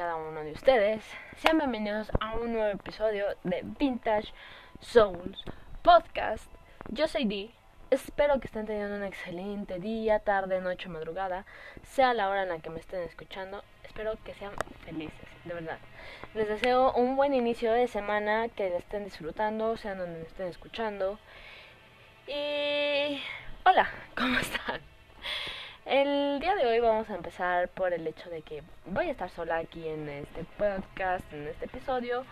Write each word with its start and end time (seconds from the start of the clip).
cada 0.00 0.16
uno 0.16 0.42
de 0.42 0.52
ustedes. 0.52 1.04
Sean 1.36 1.58
bienvenidos 1.58 2.10
a 2.20 2.34
un 2.34 2.54
nuevo 2.54 2.70
episodio 2.70 3.26
de 3.44 3.60
Vintage 3.78 4.32
Souls 4.80 5.44
Podcast. 5.82 6.50
Yo 6.88 7.06
soy 7.06 7.26
Dee. 7.26 7.50
Espero 7.90 8.40
que 8.40 8.46
estén 8.46 8.64
teniendo 8.64 8.96
un 8.96 9.02
excelente 9.02 9.78
día, 9.78 10.18
tarde, 10.20 10.62
noche, 10.62 10.88
madrugada, 10.88 11.44
sea 11.82 12.14
la 12.14 12.30
hora 12.30 12.44
en 12.44 12.48
la 12.48 12.60
que 12.60 12.70
me 12.70 12.80
estén 12.80 13.02
escuchando. 13.02 13.62
Espero 13.84 14.16
que 14.24 14.32
sean 14.32 14.52
felices, 14.86 15.28
de 15.44 15.52
verdad. 15.52 15.78
Les 16.32 16.48
deseo 16.48 16.94
un 16.94 17.14
buen 17.14 17.34
inicio 17.34 17.70
de 17.70 17.86
semana, 17.86 18.48
que 18.48 18.74
estén 18.74 19.04
disfrutando, 19.04 19.76
sean 19.76 19.98
donde 19.98 20.20
me 20.20 20.26
estén 20.26 20.46
escuchando. 20.46 21.18
Y 22.26 23.20
hola, 23.66 23.90
¿cómo 24.16 24.38
están? 24.38 24.80
El 25.86 26.40
día 26.40 26.54
de 26.56 26.66
hoy 26.66 26.78
vamos 26.78 27.08
a 27.08 27.14
empezar 27.14 27.68
por 27.70 27.94
el 27.94 28.06
hecho 28.06 28.28
de 28.28 28.42
que 28.42 28.62
voy 28.84 29.08
a 29.08 29.12
estar 29.12 29.30
sola 29.30 29.56
aquí 29.56 29.88
en 29.88 30.10
este 30.10 30.44
podcast, 30.58 31.32
en 31.32 31.48
este 31.48 31.64
episodio, 31.64 32.24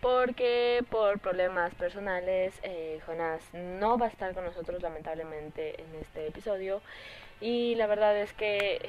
porque 0.00 0.84
por 0.90 1.20
problemas 1.20 1.72
personales 1.76 2.58
eh, 2.64 3.00
Jonás 3.06 3.42
no 3.54 3.96
va 3.96 4.06
a 4.06 4.08
estar 4.08 4.34
con 4.34 4.44
nosotros 4.44 4.82
lamentablemente 4.82 5.80
en 5.80 5.94
este 6.00 6.26
episodio 6.26 6.82
y 7.40 7.76
la 7.76 7.86
verdad 7.86 8.16
es 8.16 8.32
que 8.32 8.76
eh, 8.76 8.80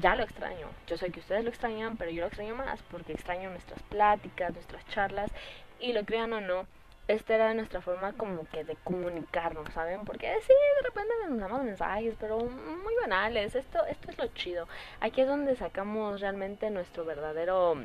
ya 0.00 0.16
lo 0.16 0.24
extraño. 0.24 0.66
Yo 0.88 0.96
sé 0.96 1.10
que 1.10 1.20
ustedes 1.20 1.44
lo 1.44 1.50
extrañan, 1.50 1.96
pero 1.96 2.10
yo 2.10 2.22
lo 2.22 2.26
extraño 2.26 2.56
más 2.56 2.82
porque 2.90 3.12
extraño 3.12 3.50
nuestras 3.50 3.80
pláticas, 3.84 4.52
nuestras 4.52 4.84
charlas 4.88 5.30
y 5.78 5.92
lo 5.92 6.04
crean 6.04 6.32
o 6.32 6.40
no 6.40 6.66
esta 7.06 7.34
era 7.34 7.52
nuestra 7.52 7.82
forma 7.82 8.14
como 8.14 8.46
que 8.48 8.64
de 8.64 8.76
comunicarnos, 8.76 9.68
¿saben? 9.74 10.04
Porque 10.04 10.32
sí, 10.40 10.52
de 10.52 10.88
repente 10.88 11.12
nos 11.28 11.38
damos 11.38 11.62
mensajes, 11.62 12.14
pero 12.18 12.38
muy 12.38 12.94
banales. 13.00 13.54
Esto, 13.54 13.84
esto 13.86 14.10
es 14.10 14.18
lo 14.18 14.26
chido. 14.28 14.68
Aquí 15.00 15.20
es 15.20 15.28
donde 15.28 15.54
sacamos 15.56 16.20
realmente 16.20 16.70
nuestro 16.70 17.04
verdadero 17.04 17.76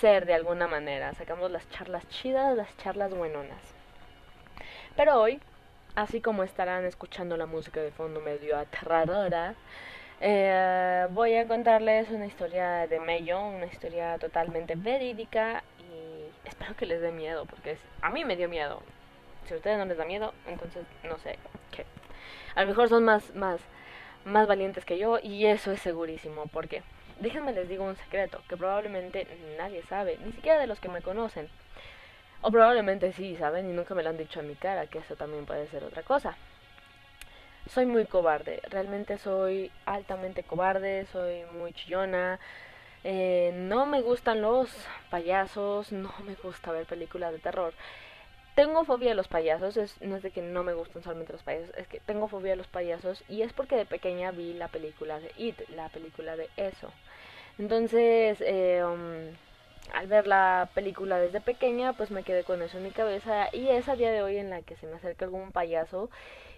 ser 0.00 0.26
de 0.26 0.34
alguna 0.34 0.66
manera. 0.66 1.14
Sacamos 1.14 1.50
las 1.52 1.68
charlas 1.70 2.08
chidas, 2.08 2.56
las 2.56 2.76
charlas 2.78 3.14
buenonas. 3.14 3.60
Pero 4.96 5.20
hoy, 5.20 5.40
así 5.94 6.20
como 6.20 6.42
estarán 6.42 6.84
escuchando 6.84 7.36
la 7.36 7.46
música 7.46 7.80
de 7.80 7.92
fondo 7.92 8.20
medio 8.20 8.58
aterradora, 8.58 9.54
eh, 10.20 11.06
voy 11.10 11.34
a 11.36 11.48
contarles 11.48 12.08
una 12.10 12.26
historia 12.26 12.86
de 12.86 13.00
Mello, 13.00 13.40
una 13.40 13.66
historia 13.66 14.18
totalmente 14.18 14.74
verídica 14.76 15.64
espero 16.44 16.76
que 16.76 16.86
les 16.86 17.00
dé 17.00 17.12
miedo, 17.12 17.46
porque 17.46 17.78
a 18.00 18.10
mí 18.10 18.24
me 18.24 18.36
dio 18.36 18.48
miedo. 18.48 18.82
Si 19.46 19.54
a 19.54 19.56
ustedes 19.56 19.78
no 19.78 19.84
les 19.84 19.96
da 19.96 20.04
miedo, 20.04 20.32
entonces 20.46 20.84
no 21.04 21.18
sé 21.18 21.38
qué. 21.70 21.84
A 22.54 22.62
lo 22.62 22.68
mejor 22.68 22.88
son 22.88 23.04
más, 23.04 23.34
más, 23.34 23.60
más 24.24 24.46
valientes 24.46 24.84
que 24.84 24.98
yo 24.98 25.18
y 25.22 25.46
eso 25.46 25.72
es 25.72 25.80
segurísimo, 25.80 26.46
porque 26.46 26.82
déjenme 27.20 27.52
les 27.52 27.68
digo 27.68 27.84
un 27.84 27.96
secreto 27.96 28.40
que 28.48 28.56
probablemente 28.56 29.26
nadie 29.58 29.82
sabe, 29.82 30.18
ni 30.24 30.32
siquiera 30.32 30.58
de 30.58 30.66
los 30.66 30.80
que 30.80 30.88
me 30.88 31.02
conocen. 31.02 31.48
O 32.40 32.50
probablemente 32.50 33.12
sí 33.12 33.36
saben 33.36 33.70
y 33.70 33.72
nunca 33.72 33.94
me 33.94 34.02
lo 34.02 34.10
han 34.10 34.18
dicho 34.18 34.40
a 34.40 34.42
mi 34.42 34.56
cara, 34.56 34.86
que 34.86 34.98
eso 34.98 35.16
también 35.16 35.46
puede 35.46 35.68
ser 35.68 35.84
otra 35.84 36.02
cosa. 36.02 36.36
Soy 37.68 37.86
muy 37.86 38.06
cobarde, 38.06 38.60
realmente 38.68 39.18
soy 39.18 39.70
altamente 39.86 40.42
cobarde, 40.42 41.06
soy 41.06 41.44
muy 41.52 41.72
chillona, 41.72 42.40
eh, 43.04 43.52
no 43.54 43.86
me 43.86 44.00
gustan 44.00 44.42
los 44.42 44.68
payasos, 45.10 45.92
no 45.92 46.12
me 46.24 46.34
gusta 46.36 46.72
ver 46.72 46.86
películas 46.86 47.32
de 47.32 47.38
terror. 47.38 47.74
Tengo 48.54 48.84
fobia 48.84 49.12
a 49.12 49.14
los 49.14 49.28
payasos, 49.28 49.76
es, 49.76 50.00
no 50.02 50.16
es 50.16 50.22
de 50.22 50.30
que 50.30 50.42
no 50.42 50.62
me 50.62 50.74
gustan 50.74 51.02
solamente 51.02 51.32
los 51.32 51.42
payasos, 51.42 51.74
es 51.76 51.88
que 51.88 52.00
tengo 52.00 52.28
fobia 52.28 52.52
a 52.52 52.56
los 52.56 52.66
payasos 52.66 53.24
y 53.28 53.42
es 53.42 53.52
porque 53.54 53.76
de 53.76 53.86
pequeña 53.86 54.30
vi 54.30 54.52
la 54.52 54.68
película 54.68 55.20
de 55.20 55.32
It, 55.38 55.58
la 55.70 55.88
película 55.88 56.36
de 56.36 56.48
eso. 56.56 56.92
Entonces, 57.58 58.38
eh, 58.40 58.84
um, 58.84 59.34
al 59.94 60.06
ver 60.06 60.26
la 60.26 60.68
película 60.74 61.18
desde 61.18 61.40
pequeña, 61.40 61.94
pues 61.94 62.10
me 62.10 62.22
quedé 62.24 62.44
con 62.44 62.62
eso 62.62 62.76
en 62.76 62.84
mi 62.84 62.90
cabeza 62.90 63.48
y 63.52 63.68
es 63.68 63.88
a 63.88 63.96
día 63.96 64.10
de 64.10 64.22
hoy 64.22 64.36
en 64.36 64.50
la 64.50 64.62
que 64.62 64.76
se 64.76 64.86
me 64.86 64.96
acerca 64.96 65.24
algún 65.24 65.50
payaso 65.52 66.10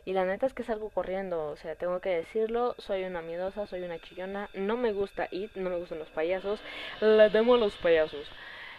y 0.04 0.12
la 0.12 0.24
neta 0.24 0.46
es 0.46 0.52
que 0.52 0.62
salgo 0.62 0.90
corriendo, 0.90 1.46
o 1.46 1.56
sea, 1.56 1.76
tengo 1.76 2.00
que 2.00 2.10
decirlo, 2.10 2.74
soy 2.78 3.04
una 3.04 3.22
miedosa, 3.22 3.66
soy 3.66 3.82
una 3.82 3.98
chillona, 3.98 4.50
no 4.54 4.76
me 4.76 4.92
gusta 4.92 5.28
ir, 5.30 5.50
no 5.54 5.70
me 5.70 5.76
gustan 5.76 5.98
los 5.98 6.08
payasos, 6.08 6.60
le 7.00 7.30
temo 7.30 7.54
a 7.54 7.58
los 7.58 7.76
payasos. 7.76 8.28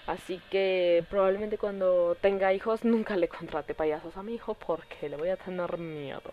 Así 0.07 0.39
que 0.51 1.03
probablemente 1.09 1.57
cuando 1.57 2.15
tenga 2.21 2.53
hijos 2.53 2.85
nunca 2.85 3.17
le 3.17 3.27
contrate 3.27 3.73
payasos 3.73 4.15
a 4.17 4.23
mi 4.23 4.35
hijo 4.35 4.53
porque 4.53 5.09
le 5.09 5.17
voy 5.17 5.29
a 5.29 5.37
tener 5.37 5.77
miedo. 5.79 6.31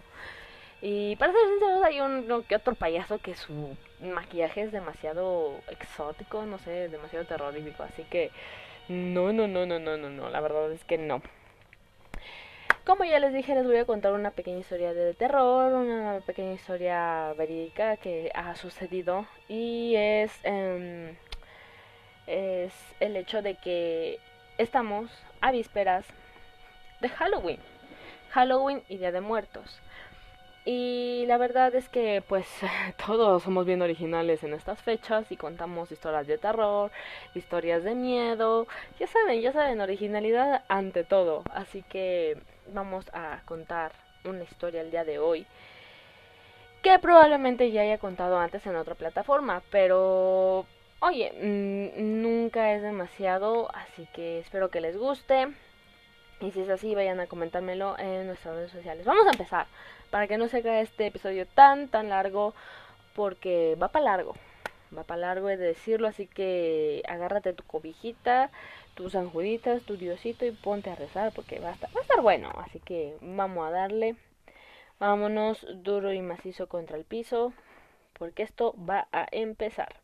Y 0.83 1.17
para 1.17 1.33
ser 1.33 1.41
sinceros 1.49 1.85
hay 1.85 2.01
un 2.01 2.43
que 2.43 2.57
otro 2.57 2.75
payaso 2.75 3.19
que 3.19 3.35
su 3.35 3.77
maquillaje 4.01 4.63
es 4.63 4.73
demasiado 4.73 5.55
exótico, 5.69 6.45
no 6.45 6.59
sé, 6.59 6.89
demasiado 6.89 7.25
terrorífico, 7.25 7.85
así 7.85 8.03
que 8.11 8.31
no, 8.89 9.33
no, 9.33 9.47
no, 9.47 9.65
no, 9.65 9.79
no, 9.79 9.97
no, 9.97 10.11
no, 10.11 10.29
la 10.29 10.41
verdad 10.41 10.71
es 10.73 10.85
que 10.85 10.99
no. 10.99 11.23
Como 12.85 13.05
ya 13.05 13.21
les 13.21 13.33
dije, 13.33 13.55
les 13.55 13.65
voy 13.65 13.77
a 13.77 13.85
contar 13.85 14.13
una 14.13 14.33
pequeña 14.33 14.59
historia 14.59 14.93
de 14.93 15.15
terror, 15.15 15.73
una 15.73 16.21
pequeña 16.27 16.53
historia 16.55 17.33
verídica 17.39 17.97
que 17.97 18.33
ha 18.35 18.57
sucedido 18.57 19.25
y 19.49 19.95
es, 19.95 20.33
em, 20.43 21.15
es 22.27 22.73
el 22.99 23.17
hecho 23.17 23.41
de 23.41 23.55
que 23.55 24.19
estamos 24.59 25.13
a 25.41 25.53
vísperas 25.53 26.05
de 27.01 27.09
Halloween, 27.09 27.61
Halloween 28.31 28.83
y 28.89 28.97
Día 28.97 29.13
de 29.13 29.21
Muertos. 29.21 29.81
Y 30.65 31.25
la 31.29 31.39
verdad 31.39 31.73
es 31.77 31.89
que 31.89 32.23
pues 32.27 32.47
todos 33.07 33.45
somos 33.45 33.65
bien 33.65 33.83
originales 33.83 34.43
en 34.43 34.55
estas 34.55 34.83
fechas 34.83 35.31
y 35.31 35.37
contamos 35.37 35.93
historias 35.93 36.27
de 36.27 36.39
terror, 36.39 36.91
historias 37.35 37.85
de 37.85 37.95
miedo, 37.95 38.67
ya 38.99 39.07
saben, 39.07 39.41
ya 39.41 39.53
saben, 39.53 39.81
originalidad 39.81 40.65
ante 40.69 41.05
todo. 41.05 41.45
Así 41.53 41.83
que 41.83 42.39
vamos 42.73 43.07
a 43.13 43.41
contar 43.45 43.93
una 44.25 44.43
historia 44.43 44.81
el 44.81 44.91
día 44.91 45.05
de 45.05 45.19
hoy 45.19 45.47
que 46.83 46.99
probablemente 46.99 47.71
ya 47.71 47.83
haya 47.83 47.99
contado 47.99 48.39
antes 48.39 48.67
en 48.67 48.77
otra 48.77 48.97
plataforma, 48.97 49.63
pero 49.71 50.67
oye, 51.01 51.33
nunca 51.97 52.75
es 52.75 52.83
demasiado, 52.83 53.71
así 53.75 54.09
que 54.13 54.41
espero 54.41 54.71
que 54.71 54.81
les 54.81 54.97
guste. 54.97 55.49
Y 56.41 56.51
si 56.51 56.61
es 56.61 56.69
así, 56.69 56.95
vayan 56.97 57.21
a 57.21 57.29
comentármelo 57.29 57.97
en 57.99 58.27
nuestras 58.27 58.57
redes 58.57 58.73
sociales. 58.73 59.07
Vamos 59.07 59.27
a 59.27 59.31
empezar 59.31 59.67
para 60.11 60.27
que 60.27 60.37
no 60.39 60.49
se 60.49 60.59
haga 60.59 60.81
este 60.81 61.07
episodio 61.07 61.47
tan, 61.47 61.89
tan 61.89 62.09
largo, 62.09 62.53
porque 63.15 63.77
va 63.81 63.89
para 63.89 64.07
largo, 64.07 64.35
va 64.97 65.05
para 65.05 65.21
largo 65.21 65.49
es 65.49 65.59
de 65.59 65.67
decirlo, 65.67 66.09
así 66.09 66.27
que 66.27 67.03
agárrate 67.09 67.53
tu 67.53 67.65
cobijita, 67.65 68.51
tus 68.95 69.15
anjuditas, 69.15 69.83
tu 69.83 69.97
diosito 69.97 70.45
y 70.45 70.53
ponte 70.53 70.91
a 70.91 70.95
rezar, 70.95 71.33
porque 71.35 71.59
va 71.59 71.71
a 71.71 71.73
estar 71.73 72.21
bueno, 72.21 72.51
así 72.57 72.81
que 72.81 73.17
vamos 73.21 73.67
a 73.67 73.71
darle, 73.71 74.17
vámonos 74.99 75.67
duro 75.83 76.13
y 76.13 76.21
macizo 76.21 76.69
contra 76.69 76.97
el 76.97 77.05
piso, 77.05 77.53
porque 78.19 78.43
esto 78.43 78.75
va 78.79 79.09
a 79.13 79.27
empezar. 79.31 80.02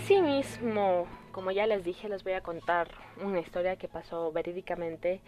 Asimismo, 0.00 1.06
como 1.32 1.50
ya 1.50 1.66
les 1.66 1.82
dije, 1.82 2.08
les 2.08 2.22
voy 2.22 2.32
a 2.34 2.40
contar 2.40 2.88
una 3.20 3.40
historia 3.40 3.76
que 3.76 3.88
pasó 3.88 4.30
verídicamente. 4.30 5.20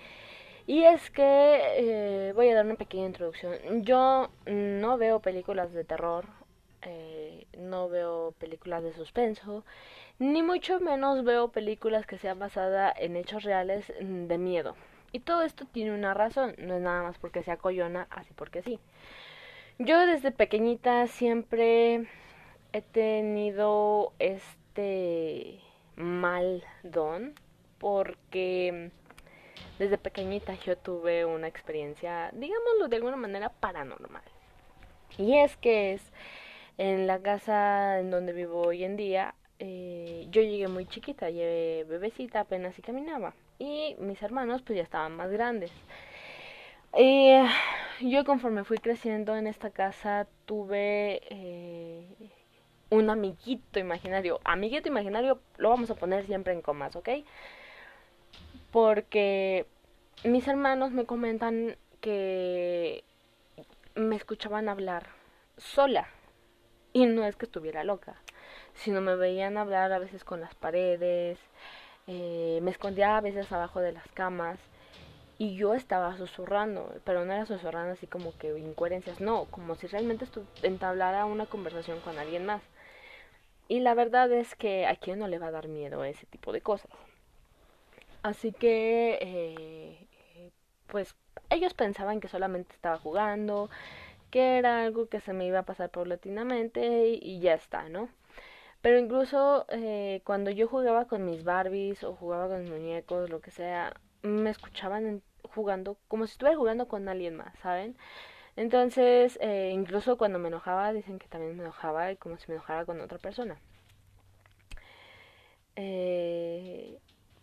Y 0.67 0.85
es 0.85 1.11
que 1.11 1.61
eh, 1.77 2.33
voy 2.35 2.49
a 2.49 2.55
dar 2.55 2.65
una 2.65 2.77
pequeña 2.77 3.07
introducción. 3.07 3.83
Yo 3.83 4.31
no 4.47 4.97
veo 4.97 5.19
películas 5.21 5.73
de 5.73 5.85
terror, 5.85 6.27
eh, 6.83 7.47
no 7.59 7.89
veo 7.89 8.33
películas 8.39 8.85
de 8.85 8.93
suspenso, 8.93 9.65
ni 10.21 10.43
mucho 10.43 10.79
menos 10.79 11.25
veo 11.25 11.49
películas 11.49 12.07
que 12.07 12.17
sean 12.17 12.39
basadas 12.39 12.95
en 12.99 13.17
hechos 13.17 13.43
reales 13.43 13.93
de 14.01 14.39
miedo. 14.39 14.77
Y 15.13 15.19
todo 15.19 15.43
esto 15.43 15.67
tiene 15.67 15.93
una 15.93 16.15
razón, 16.15 16.55
no 16.59 16.77
es 16.77 16.81
nada 16.81 17.03
más 17.03 17.19
porque 17.19 17.43
sea 17.43 17.57
coyona, 17.57 18.07
así 18.11 18.33
porque 18.35 18.63
sí. 18.63 18.79
Yo 19.79 20.07
desde 20.07 20.31
pequeñita 20.31 21.07
siempre 21.09 22.07
he 22.73 22.83
tenido 22.83 24.13
este 24.21 24.60
mal 25.97 26.65
don 26.83 27.35
porque 27.79 28.91
desde 29.79 29.99
pequeñita 29.99 30.55
yo 30.55 30.77
tuve 30.77 31.25
una 31.25 31.49
experiencia, 31.49 32.31
digámoslo 32.33 32.89
de 32.89 32.97
alguna 32.97 33.17
manera, 33.17 33.49
paranormal. 33.49 34.23
Y 35.19 35.39
es 35.39 35.57
que 35.57 35.95
es 35.95 36.03
en 36.79 37.07
la 37.07 37.21
casa 37.21 37.99
en 37.99 38.11
donde 38.11 38.33
vivo 38.33 38.63
hoy 38.63 38.85
en 38.85 38.97
día, 38.97 39.35
eh, 39.59 40.27
yo 40.31 40.43
llegué 40.43 40.69
muy 40.69 40.87
chiquita, 40.87 41.31
llegué 41.31 41.85
bebecita, 41.89 42.41
apenas 42.41 42.79
y 42.79 42.83
caminaba. 42.83 43.35
y 43.59 43.97
mis 43.99 44.23
hermanos 44.23 44.63
pues 44.63 44.77
ya 44.77 44.83
estaban 44.83 45.17
más 45.17 45.31
grandes. 45.31 45.71
Y 46.97 47.33
yo 48.01 48.25
conforme 48.25 48.65
fui 48.65 48.79
creciendo 48.79 49.37
en 49.37 49.47
esta 49.47 49.71
casa 49.71 50.27
tuve 50.47 51.21
eh, 51.31 52.07
un 52.91 53.11
amiguito 53.11 53.79
imaginario. 53.79 54.41
Amiguito 54.45 54.89
imaginario 54.89 55.41
lo 55.57 55.71
vamos 55.71 55.91
a 55.91 55.95
poner 55.95 56.27
siempre 56.27 56.53
en 56.53 56.63
comas, 56.63 56.97
¿ok? 56.97 57.09
Porque 58.71 59.67
mis 60.25 60.47
hermanos 60.47 60.93
me 60.93 61.07
comentan 61.07 61.77
que 62.01 63.05
me 63.95 64.17
escuchaban 64.17 64.69
hablar 64.69 65.09
sola. 65.57 66.09
Y 66.93 67.07
no 67.07 67.25
es 67.25 67.37
que 67.37 67.47
estuviera 67.47 67.85
loca, 67.85 68.17
sino 68.75 69.01
me 69.01 69.15
veían 69.15 69.57
hablar 69.57 69.93
a 69.93 70.01
veces 70.01 70.25
con 70.25 70.41
las 70.41 70.55
paredes, 70.57 71.39
eh, 72.09 72.59
me 72.63 72.73
escondía 72.73 73.17
a 73.17 73.21
veces 73.21 73.53
abajo 73.53 73.81
de 73.81 73.93
las 73.93 74.09
camas 74.09 74.59
y 75.39 75.55
yo 75.55 75.75
estaba 75.75 76.17
susurrando, 76.17 76.93
pero 77.05 77.25
no 77.25 77.33
era 77.33 77.47
susurrando 77.47 77.93
así 77.93 78.07
como 78.09 78.37
que 78.37 78.59
incoherencias, 78.59 79.21
no, 79.21 79.45
como 79.47 79.77
si 79.77 79.87
realmente 79.87 80.27
entablara 80.63 81.25
una 81.27 81.47
conversación 81.47 82.01
con 82.01 82.19
alguien 82.19 82.45
más. 82.45 82.63
Y 83.71 83.79
la 83.79 83.95
verdad 83.95 84.33
es 84.33 84.57
que 84.57 84.85
a 84.85 84.97
quién 84.97 85.21
no 85.21 85.29
le 85.29 85.39
va 85.39 85.47
a 85.47 85.51
dar 85.53 85.69
miedo 85.69 86.03
ese 86.03 86.27
tipo 86.27 86.53
de 86.53 86.61
cosas. 86.61 86.91
Así 88.25 88.51
que, 88.51 89.17
eh, 89.21 90.09
pues 90.89 91.15
ellos 91.51 91.73
pensaban 91.75 92.19
que 92.19 92.27
solamente 92.27 92.75
estaba 92.75 92.99
jugando, 92.99 93.71
que 94.33 94.59
era 94.59 94.83
algo 94.83 95.09
que 95.09 95.21
se 95.21 95.33
me 95.33 95.47
iba 95.47 95.61
a 95.61 95.65
pasar 95.65 95.91
paulatinamente 95.91 97.09
y, 97.11 97.21
y 97.23 97.39
ya 97.39 97.55
está, 97.55 97.89
¿no? 97.89 98.09
Pero 98.83 98.99
incluso 98.99 99.67
eh, 99.69 100.21
cuando 100.25 100.51
yo 100.51 100.67
jugaba 100.67 101.07
con 101.07 101.25
mis 101.25 101.45
Barbies 101.45 102.03
o 102.05 102.17
jugaba 102.17 102.49
con 102.49 102.63
mis 102.63 102.71
muñecos, 102.71 103.31
lo 103.31 103.41
que 103.41 103.53
sea, 103.53 103.95
me 104.23 104.51
escuchaban 104.51 105.23
jugando 105.55 105.97
como 106.09 106.27
si 106.27 106.33
estuviera 106.33 106.59
jugando 106.59 106.89
con 106.89 107.09
alguien 107.09 107.37
más, 107.37 107.55
¿saben? 107.63 107.97
Entonces, 108.57 109.39
eh, 109.41 109.71
incluso 109.73 110.19
cuando 110.19 110.39
me 110.39 110.49
enojaba, 110.49 110.93
dicen 110.93 111.19
que 111.19 111.29
también 111.29 111.57
me 111.57 111.63
enojaba 111.63 112.13
y 112.13 112.17
como 112.17 112.37
si 112.39 112.47
me 112.49 112.55
enojara 112.55 112.85
con 112.85 113.01
otra 113.01 113.19
persona. 113.19 113.59
Eh, 115.77 116.99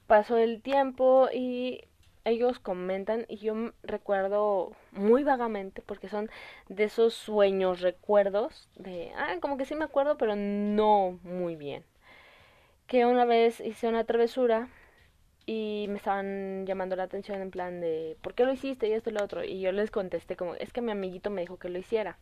pasó 0.08 0.38
el 0.38 0.62
tiempo 0.62 1.30
y 1.34 1.82
ellos 2.26 2.60
comentan 2.60 3.26
y 3.30 3.38
yo 3.38 3.72
recuerdo 3.84 4.74
muy 4.92 5.24
vagamente 5.24 5.82
porque 5.82 6.10
son 6.10 6.30
de 6.68 6.84
esos 6.86 7.14
sueños, 7.14 7.82
recuerdos 7.82 8.68
de, 8.76 9.12
ah, 9.16 9.38
como 9.42 9.58
que 9.58 9.66
sí 9.66 9.76
me 9.76 9.86
acuerdo, 9.86 10.18
pero 10.18 10.36
no 10.36 11.20
muy 11.24 11.56
bien. 11.56 11.84
Que 12.86 13.06
una 13.06 13.26
vez 13.26 13.60
hice 13.60 13.88
una 13.88 14.04
travesura 14.04 14.70
y 15.48 15.88
me 15.88 15.96
estaban 15.96 16.66
llamando 16.66 16.98
la 16.98 17.04
atención 17.04 17.42
en 17.42 17.52
plan 17.52 17.80
de, 17.80 18.18
¿por 18.22 18.34
qué 18.34 18.44
lo 18.44 18.52
hiciste? 18.52 18.90
Y 18.90 18.92
esto 18.92 19.10
y 19.10 19.14
lo 19.14 19.24
otro. 19.24 19.46
Y 19.46 19.62
yo 19.62 19.72
les 19.72 19.90
contesté 19.92 20.36
como, 20.36 20.56
es 20.56 20.74
que 20.74 20.82
mi 20.82 20.92
amiguito 20.92 21.30
me 21.30 21.42
dijo 21.42 21.58
que 21.58 21.70
lo 21.70 21.80
hiciera. 21.80 22.18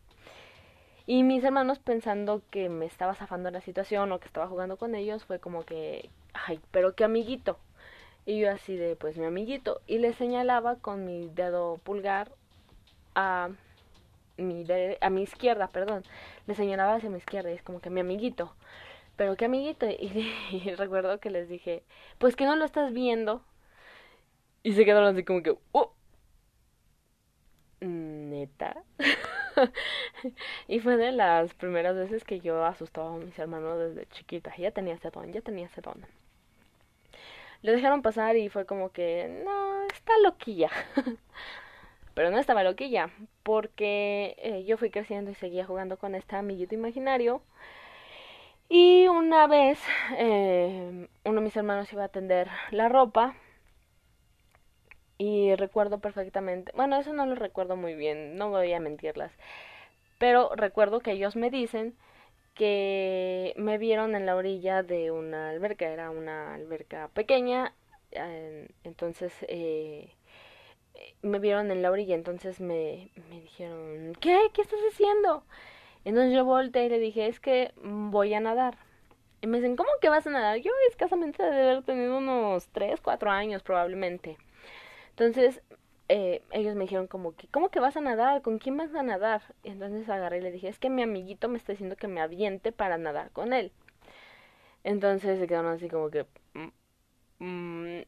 Y 1.06 1.24
mis 1.24 1.42
hermanos 1.42 1.80
pensando 1.80 2.42
que 2.50 2.68
me 2.68 2.86
estaba 2.86 3.16
zafando 3.16 3.50
la 3.50 3.60
situación 3.60 4.12
o 4.12 4.20
que 4.20 4.26
estaba 4.26 4.46
jugando 4.46 4.76
con 4.76 4.94
ellos, 4.94 5.24
fue 5.24 5.40
como 5.40 5.64
que, 5.64 6.08
ay, 6.34 6.60
pero 6.70 6.94
qué 6.94 7.02
amiguito. 7.02 7.58
Y 8.26 8.38
yo 8.40 8.50
así 8.50 8.76
de, 8.76 8.94
pues 8.94 9.18
mi 9.18 9.24
amiguito. 9.24 9.80
Y 9.88 9.98
le 9.98 10.12
señalaba 10.12 10.76
con 10.76 11.04
mi 11.04 11.28
dedo 11.34 11.78
pulgar 11.78 12.30
a 13.16 13.50
mi, 14.36 14.64
a 15.00 15.10
mi 15.10 15.22
izquierda, 15.22 15.66
perdón. 15.68 16.04
Le 16.46 16.54
señalaba 16.54 16.94
hacia 16.94 17.10
mi 17.10 17.18
izquierda 17.18 17.50
y 17.50 17.54
es 17.54 17.62
como 17.62 17.80
que 17.80 17.90
mi 17.90 18.00
amiguito. 18.00 18.54
Pero 19.16 19.36
qué 19.36 19.46
amiguito. 19.46 19.86
Y, 20.52 20.74
recuerdo 20.76 21.20
que 21.20 21.30
les 21.30 21.48
dije, 21.48 21.82
pues 22.18 22.36
que 22.36 22.44
no 22.44 22.56
lo 22.56 22.64
estás 22.64 22.92
viendo. 22.92 23.44
Y 24.62 24.72
se 24.72 24.84
quedaron 24.84 25.14
así 25.14 25.24
como 25.24 25.42
que, 25.42 25.56
oh. 25.72 25.92
Neta. 27.80 28.82
y 30.68 30.80
fue 30.80 30.96
de 30.96 31.12
las 31.12 31.54
primeras 31.54 31.94
veces 31.96 32.24
que 32.24 32.40
yo 32.40 32.64
asustaba 32.64 33.14
a 33.14 33.18
mis 33.18 33.38
hermanos 33.38 33.78
desde 33.78 34.08
chiquita. 34.08 34.54
Ya 34.56 34.70
tenía 34.70 34.94
ese 34.94 35.10
don, 35.10 35.32
ya 35.32 35.40
tenía 35.40 35.66
ese 35.66 35.80
don 35.80 36.04
le 37.66 37.72
dejaron 37.72 38.02
pasar 38.02 38.36
y 38.36 38.48
fue 38.48 38.64
como 38.64 38.90
que, 38.90 39.42
no, 39.44 39.82
está 39.86 40.12
loquilla. 40.22 40.70
Pero 42.14 42.30
no 42.30 42.38
estaba 42.38 42.62
loquilla, 42.62 43.10
porque 43.42 44.36
eh, 44.38 44.64
yo 44.64 44.78
fui 44.78 44.90
creciendo 44.90 45.30
y 45.30 45.34
seguía 45.34 45.66
jugando 45.66 45.98
con 45.98 46.14
este 46.14 46.36
amiguito 46.36 46.74
imaginario. 46.74 47.42
Y 48.68 49.08
una 49.08 49.46
vez 49.48 49.78
eh, 50.18 51.08
uno 51.24 51.40
de 51.40 51.44
mis 51.44 51.56
hermanos 51.56 51.92
iba 51.92 52.04
a 52.04 52.08
tender 52.08 52.48
la 52.70 52.88
ropa 52.88 53.34
y 55.18 55.54
recuerdo 55.54 55.98
perfectamente, 56.00 56.72
bueno, 56.76 56.98
eso 56.98 57.12
no 57.12 57.26
lo 57.26 57.34
recuerdo 57.34 57.76
muy 57.76 57.94
bien, 57.94 58.36
no 58.36 58.50
voy 58.50 58.72
a 58.72 58.80
mentirlas, 58.80 59.32
pero 60.18 60.50
recuerdo 60.56 61.00
que 61.00 61.12
ellos 61.12 61.36
me 61.36 61.50
dicen 61.50 61.96
que 62.54 63.54
me 63.56 63.78
vieron 63.78 64.14
en 64.16 64.26
la 64.26 64.36
orilla 64.36 64.82
de 64.82 65.10
una 65.10 65.50
alberca, 65.50 65.88
era 65.88 66.10
una 66.10 66.54
alberca 66.54 67.08
pequeña, 67.14 67.74
entonces 68.84 69.32
eh, 69.48 70.10
me 71.22 71.38
vieron 71.38 71.70
en 71.70 71.82
la 71.82 71.90
orilla, 71.90 72.14
entonces 72.14 72.60
me, 72.60 73.10
me 73.30 73.40
dijeron, 73.40 74.12
¿qué? 74.20 74.38
¿Qué 74.52 74.62
estás 74.62 74.80
haciendo? 74.92 75.44
Entonces 76.06 76.32
yo 76.32 76.44
volteé 76.44 76.86
y 76.86 76.88
le 76.88 77.00
dije, 77.00 77.26
es 77.26 77.40
que 77.40 77.72
voy 77.82 78.32
a 78.32 78.38
nadar. 78.38 78.78
Y 79.40 79.48
me 79.48 79.58
dicen, 79.58 79.74
¿cómo 79.74 79.90
que 80.00 80.08
vas 80.08 80.24
a 80.28 80.30
nadar? 80.30 80.58
Yo 80.58 80.70
escasamente 80.88 81.42
de 81.42 81.48
haber 81.48 81.82
tenido 81.82 82.18
unos 82.18 82.68
3, 82.68 83.00
4 83.00 83.28
años 83.28 83.64
probablemente. 83.64 84.38
Entonces 85.10 85.62
eh, 86.08 86.42
ellos 86.52 86.76
me 86.76 86.84
dijeron 86.84 87.08
como 87.08 87.34
que, 87.34 87.48
¿cómo 87.48 87.70
que 87.70 87.80
vas 87.80 87.96
a 87.96 88.00
nadar? 88.00 88.40
¿Con 88.42 88.58
quién 88.58 88.76
vas 88.76 88.94
a 88.94 89.02
nadar? 89.02 89.42
Y 89.64 89.70
entonces 89.70 90.08
agarré 90.08 90.38
y 90.38 90.42
le 90.42 90.52
dije, 90.52 90.68
es 90.68 90.78
que 90.78 90.90
mi 90.90 91.02
amiguito 91.02 91.48
me 91.48 91.58
está 91.58 91.72
diciendo 91.72 91.96
que 91.96 92.06
me 92.06 92.20
aviente 92.20 92.70
para 92.70 92.98
nadar 92.98 93.32
con 93.32 93.52
él. 93.52 93.72
Entonces 94.84 95.40
se 95.40 95.48
quedaron 95.48 95.72
así 95.72 95.88
como 95.88 96.10
que... 96.10 96.24
Mm, 96.54 97.44
mm, 97.44 98.02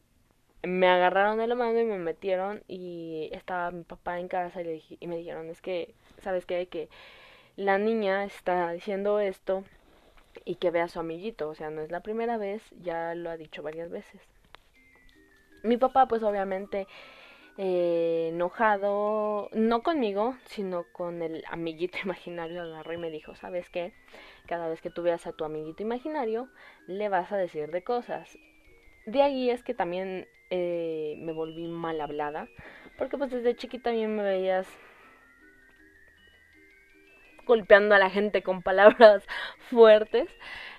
me 0.63 0.87
agarraron 0.87 1.37
de 1.37 1.47
la 1.47 1.55
mano 1.55 1.79
y 1.79 1.85
me 1.85 1.97
metieron 1.97 2.63
y 2.67 3.29
estaba 3.33 3.71
mi 3.71 3.83
papá 3.83 4.19
en 4.19 4.29
casa 4.29 4.61
y, 4.61 4.63
le 4.63 4.71
dije, 4.71 4.97
me 5.05 5.17
dijeron, 5.17 5.49
es 5.49 5.61
que, 5.61 5.95
¿sabes 6.21 6.45
qué? 6.45 6.89
La 7.55 7.77
niña 7.77 8.23
está 8.23 8.71
diciendo 8.71 9.19
esto 9.19 9.63
y 10.45 10.55
que 10.55 10.71
vea 10.71 10.85
a 10.85 10.89
su 10.89 10.99
amiguito, 10.99 11.49
o 11.49 11.55
sea, 11.55 11.69
no 11.69 11.81
es 11.81 11.91
la 11.91 12.01
primera 12.01 12.37
vez, 12.37 12.61
ya 12.81 13.15
lo 13.15 13.29
ha 13.29 13.37
dicho 13.37 13.63
varias 13.63 13.89
veces. 13.89 14.21
Mi 15.63 15.77
papá 15.77 16.07
pues 16.07 16.23
obviamente 16.23 16.87
eh, 17.57 18.29
enojado, 18.29 19.49
no 19.51 19.83
conmigo, 19.83 20.37
sino 20.45 20.85
con 20.93 21.21
el 21.21 21.43
amiguito 21.49 21.97
imaginario, 22.03 22.61
agarró 22.61 22.93
y 22.93 22.97
me 22.97 23.11
dijo, 23.11 23.35
¿sabes 23.35 23.69
qué? 23.69 23.93
Cada 24.47 24.69
vez 24.69 24.81
que 24.81 24.89
tú 24.89 25.03
veas 25.03 25.27
a 25.27 25.33
tu 25.33 25.43
amiguito 25.43 25.83
imaginario, 25.83 26.47
le 26.87 27.09
vas 27.09 27.31
a 27.33 27.37
decir 27.37 27.69
de 27.69 27.83
cosas. 27.83 28.37
De 29.05 29.21
ahí 29.21 29.49
es 29.49 29.63
que 29.63 29.73
también 29.73 30.25
eh, 30.51 31.15
me 31.19 31.33
volví 31.33 31.67
mal 31.67 31.99
hablada, 31.99 32.47
porque 32.97 33.17
pues 33.17 33.29
desde 33.29 33.55
chiquita 33.55 33.89
también 33.89 34.15
me 34.15 34.23
veías 34.23 34.65
golpeando 37.49 37.95
a 37.95 37.99
la 37.99 38.11
gente 38.11 38.43
con 38.43 38.61
palabras 38.61 39.23
fuertes. 39.69 40.29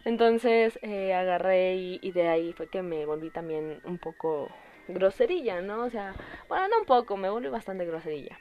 Entonces 0.04 0.78
eh, 0.82 1.12
agarré 1.12 1.74
y, 1.74 2.12
de 2.12 2.28
ahí 2.28 2.52
fue 2.54 2.68
que 2.68 2.80
me 2.80 3.04
volví 3.04 3.30
también 3.30 3.80
un 3.84 3.98
poco 3.98 4.48
groserilla, 4.88 5.60
¿no? 5.60 5.84
O 5.84 5.90
sea, 5.90 6.14
bueno, 6.48 6.68
no 6.68 6.78
un 6.80 6.86
poco, 6.86 7.16
me 7.16 7.28
volví 7.28 7.48
bastante 7.48 7.84
groserilla. 7.84 8.38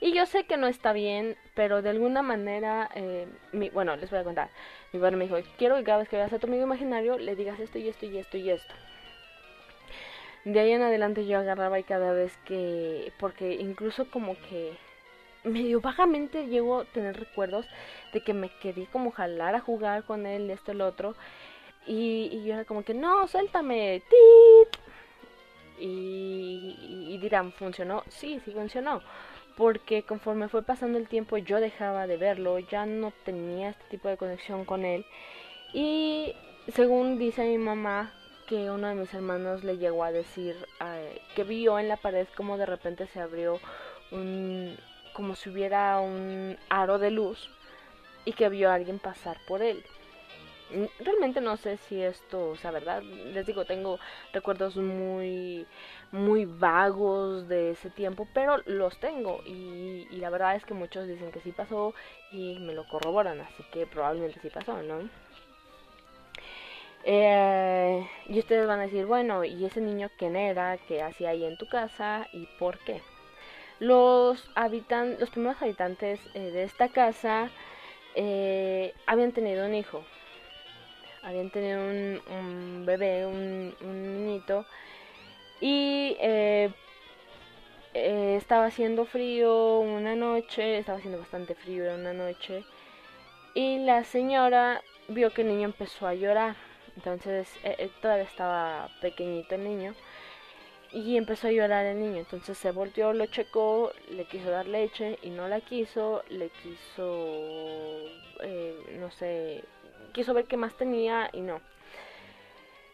Y 0.00 0.12
yo 0.12 0.26
sé 0.26 0.44
que 0.44 0.56
no 0.56 0.66
está 0.66 0.92
bien, 0.92 1.36
pero 1.54 1.80
de 1.80 1.90
alguna 1.90 2.20
manera, 2.22 2.90
eh, 2.94 3.26
mi, 3.52 3.70
bueno, 3.70 3.96
les 3.96 4.10
voy 4.10 4.18
a 4.18 4.24
contar. 4.24 4.50
Mi 4.92 5.00
padre 5.00 5.16
me 5.16 5.24
dijo, 5.24 5.36
quiero 5.56 5.76
que 5.76 5.84
cada 5.84 5.98
vez 5.98 6.08
que 6.08 6.16
veas 6.16 6.32
a 6.32 6.38
tu 6.38 6.48
amigo 6.48 6.64
imaginario 6.64 7.16
le 7.16 7.36
digas 7.36 7.60
esto 7.60 7.78
y 7.78 7.88
esto 7.88 8.04
y 8.04 8.18
esto 8.18 8.36
y 8.36 8.50
esto. 8.50 8.74
De 10.44 10.60
ahí 10.60 10.72
en 10.72 10.82
adelante 10.82 11.24
yo 11.26 11.38
agarraba 11.38 11.78
y 11.78 11.84
cada 11.84 12.12
vez 12.12 12.36
que, 12.44 13.12
porque 13.18 13.54
incluso 13.54 14.10
como 14.10 14.34
que 14.48 14.76
medio 15.44 15.80
vagamente 15.80 16.46
llego 16.46 16.80
a 16.80 16.84
tener 16.86 17.18
recuerdos 17.18 17.66
de 18.12 18.20
que 18.22 18.34
me 18.34 18.48
quería 18.48 18.86
como 18.90 19.10
jalar 19.10 19.54
a 19.54 19.60
jugar 19.60 20.04
con 20.04 20.26
él, 20.26 20.50
esto, 20.50 20.72
el 20.72 20.80
otro. 20.80 21.14
Y, 21.86 22.30
y 22.32 22.44
yo 22.44 22.54
era 22.54 22.64
como 22.64 22.82
que, 22.82 22.94
no, 22.94 23.28
suéltame, 23.28 24.02
tit, 24.08 24.80
y, 25.78 27.18
dirán, 27.18 27.52
¿funcionó? 27.52 28.04
Sí, 28.08 28.40
sí 28.44 28.52
funcionó. 28.52 29.02
Porque 29.56 30.02
conforme 30.02 30.48
fue 30.48 30.62
pasando 30.62 30.98
el 30.98 31.08
tiempo 31.08 31.36
yo 31.36 31.60
dejaba 31.60 32.06
de 32.06 32.16
verlo, 32.16 32.58
ya 32.58 32.86
no 32.86 33.12
tenía 33.24 33.70
este 33.70 33.84
tipo 33.90 34.08
de 34.08 34.16
conexión 34.16 34.64
con 34.64 34.84
él. 34.84 35.06
Y 35.72 36.34
según 36.72 37.18
dice 37.18 37.44
mi 37.44 37.58
mamá, 37.58 38.12
que 38.48 38.70
uno 38.70 38.88
de 38.88 38.94
mis 38.94 39.12
hermanos 39.14 39.64
le 39.64 39.78
llegó 39.78 40.04
a 40.04 40.12
decir 40.12 40.54
eh, 40.84 41.20
que 41.34 41.44
vio 41.44 41.78
en 41.78 41.88
la 41.88 41.96
pared 41.96 42.26
como 42.36 42.58
de 42.58 42.66
repente 42.66 43.06
se 43.06 43.20
abrió 43.20 43.58
un 44.10 44.76
como 45.14 45.34
si 45.36 45.48
hubiera 45.48 46.00
un 46.00 46.58
aro 46.68 46.98
de 46.98 47.10
luz 47.10 47.48
y 48.26 48.32
que 48.32 48.48
vio 48.50 48.70
a 48.70 48.74
alguien 48.74 48.98
pasar 48.98 49.38
por 49.46 49.62
él. 49.62 49.84
realmente 50.98 51.40
no 51.40 51.56
sé 51.56 51.76
si 51.76 52.02
esto 52.02 52.56
sea 52.56 52.70
verdad. 52.70 53.02
Les 53.02 53.46
digo, 53.46 53.64
tengo 53.64 53.98
recuerdos 54.32 54.76
muy, 54.76 55.66
muy 56.12 56.44
vagos 56.46 57.48
de 57.48 57.70
ese 57.72 57.90
tiempo, 57.90 58.28
pero 58.34 58.58
los 58.66 58.98
tengo. 58.98 59.40
Y, 59.46 60.06
y 60.10 60.16
la 60.16 60.30
verdad 60.30 60.56
es 60.56 60.64
que 60.64 60.74
muchos 60.74 61.06
dicen 61.08 61.30
que 61.32 61.40
sí 61.40 61.52
pasó 61.52 61.94
y 62.32 62.58
me 62.60 62.74
lo 62.74 62.86
corroboran, 62.88 63.40
así 63.40 63.62
que 63.72 63.86
probablemente 63.86 64.40
sí 64.40 64.50
pasó, 64.50 64.82
¿no? 64.82 65.08
Eh, 67.06 68.08
y 68.26 68.38
ustedes 68.38 68.66
van 68.66 68.80
a 68.80 68.84
decir, 68.84 69.04
bueno, 69.06 69.44
¿y 69.44 69.64
ese 69.66 69.80
niño 69.80 70.10
quién 70.18 70.36
era? 70.36 70.78
¿Qué 70.88 71.02
hacía 71.02 71.30
ahí 71.30 71.44
en 71.44 71.58
tu 71.58 71.68
casa? 71.68 72.26
¿Y 72.32 72.46
por 72.58 72.78
qué? 72.78 73.02
Los, 73.80 74.50
habitan 74.54 75.16
los 75.18 75.30
primeros 75.30 75.60
habitantes 75.60 76.20
eh, 76.34 76.50
de 76.50 76.64
esta 76.64 76.88
casa 76.88 77.50
eh, 78.14 78.94
habían 79.06 79.32
tenido 79.32 79.66
un 79.66 79.74
hijo. 79.74 80.04
Habían 81.22 81.50
tenido 81.50 81.80
un, 81.80 82.84
bebé, 82.86 83.26
un, 83.26 83.74
niñito. 83.80 84.66
Y 85.60 86.16
estaba 87.94 88.66
haciendo 88.66 89.06
frío 89.06 89.78
una 89.78 90.14
noche, 90.14 90.78
estaba 90.78 90.98
haciendo 90.98 91.18
bastante 91.18 91.54
frío 91.54 91.94
una 91.94 92.12
noche. 92.12 92.64
Y 93.54 93.78
la 93.78 94.04
señora 94.04 94.82
vio 95.08 95.32
que 95.32 95.42
el 95.42 95.48
niño 95.48 95.64
empezó 95.64 96.06
a 96.06 96.14
llorar 96.14 96.56
entonces 96.96 97.48
eh, 97.64 97.76
eh, 97.78 97.90
todavía 98.00 98.24
estaba 98.24 98.88
pequeñito 99.00 99.54
el 99.54 99.64
niño 99.64 99.94
y 100.94 101.16
empezó 101.16 101.48
a 101.48 101.52
llorar 101.52 101.84
el 101.86 101.98
niño. 102.00 102.18
Entonces 102.18 102.56
se 102.56 102.70
volteó, 102.70 103.12
lo 103.12 103.26
checó, 103.26 103.92
le 104.10 104.24
quiso 104.26 104.50
dar 104.50 104.66
leche 104.66 105.18
y 105.22 105.30
no 105.30 105.48
la 105.48 105.60
quiso, 105.60 106.22
le 106.30 106.50
quiso, 106.50 107.98
eh, 108.42 108.96
no 109.00 109.10
sé, 109.10 109.64
quiso 110.12 110.32
ver 110.32 110.44
qué 110.46 110.56
más 110.56 110.76
tenía 110.76 111.28
y 111.32 111.40
no. 111.40 111.60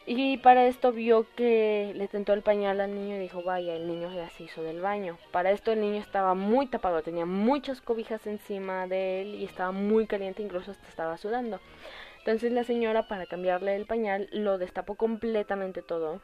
Y 0.06 0.38
para 0.38 0.66
esto 0.66 0.92
vio 0.92 1.26
que 1.36 1.92
le 1.94 2.08
tentó 2.08 2.32
el 2.32 2.42
pañal 2.42 2.80
al 2.80 2.94
niño 2.94 3.16
y 3.16 3.20
dijo, 3.20 3.42
vaya, 3.42 3.76
el 3.76 3.86
niño 3.86 4.10
ya 4.12 4.30
se 4.30 4.44
hizo 4.44 4.62
del 4.62 4.80
baño. 4.80 5.18
Para 5.30 5.50
esto 5.50 5.70
el 5.70 5.80
niño 5.82 6.00
estaba 6.00 6.34
muy 6.34 6.66
tapado, 6.66 7.02
tenía 7.02 7.26
muchas 7.26 7.82
cobijas 7.82 8.26
encima 8.26 8.86
de 8.86 9.22
él 9.22 9.34
y 9.34 9.44
estaba 9.44 9.72
muy 9.72 10.06
caliente, 10.06 10.42
incluso 10.42 10.70
hasta 10.70 10.88
estaba 10.88 11.18
sudando. 11.18 11.60
Entonces 12.18 12.50
la 12.50 12.64
señora 12.64 13.08
para 13.08 13.26
cambiarle 13.26 13.76
el 13.76 13.86
pañal 13.86 14.28
lo 14.32 14.56
destapó 14.58 14.94
completamente 14.94 15.82
todo. 15.82 16.20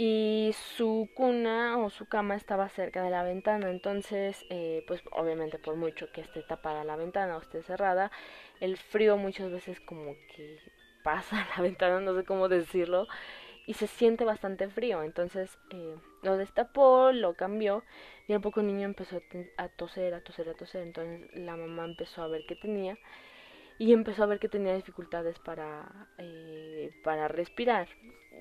Y 0.00 0.54
su 0.76 1.08
cuna 1.12 1.76
o 1.78 1.90
su 1.90 2.06
cama 2.06 2.36
estaba 2.36 2.68
cerca 2.68 3.02
de 3.02 3.10
la 3.10 3.24
ventana. 3.24 3.68
Entonces, 3.68 4.46
eh, 4.48 4.84
pues 4.86 5.02
obviamente 5.10 5.58
por 5.58 5.74
mucho 5.74 6.12
que 6.12 6.20
esté 6.20 6.42
tapada 6.42 6.84
la 6.84 6.94
ventana 6.94 7.36
o 7.36 7.40
esté 7.40 7.64
cerrada, 7.64 8.12
el 8.60 8.76
frío 8.76 9.16
muchas 9.16 9.50
veces 9.50 9.80
como 9.80 10.14
que 10.36 10.60
pasa 11.02 11.42
a 11.42 11.48
la 11.56 11.62
ventana, 11.62 11.98
no 11.98 12.14
sé 12.14 12.24
cómo 12.24 12.48
decirlo. 12.48 13.08
Y 13.66 13.74
se 13.74 13.88
siente 13.88 14.24
bastante 14.24 14.68
frío. 14.68 15.02
Entonces 15.02 15.58
eh, 15.70 15.96
lo 16.22 16.36
destapó, 16.36 17.10
lo 17.10 17.34
cambió. 17.34 17.82
Y 18.28 18.34
al 18.34 18.40
poco 18.40 18.60
el 18.60 18.68
niño 18.68 18.84
empezó 18.86 19.20
a 19.56 19.68
toser, 19.68 20.14
a 20.14 20.20
toser, 20.22 20.48
a 20.48 20.54
toser. 20.54 20.82
Entonces 20.84 21.28
la 21.34 21.56
mamá 21.56 21.84
empezó 21.86 22.22
a 22.22 22.28
ver 22.28 22.42
qué 22.46 22.54
tenía 22.54 22.96
y 23.78 23.92
empezó 23.92 24.24
a 24.24 24.26
ver 24.26 24.40
que 24.40 24.48
tenía 24.48 24.74
dificultades 24.74 25.38
para, 25.38 26.08
eh, 26.18 26.90
para 27.04 27.28
respirar. 27.28 27.88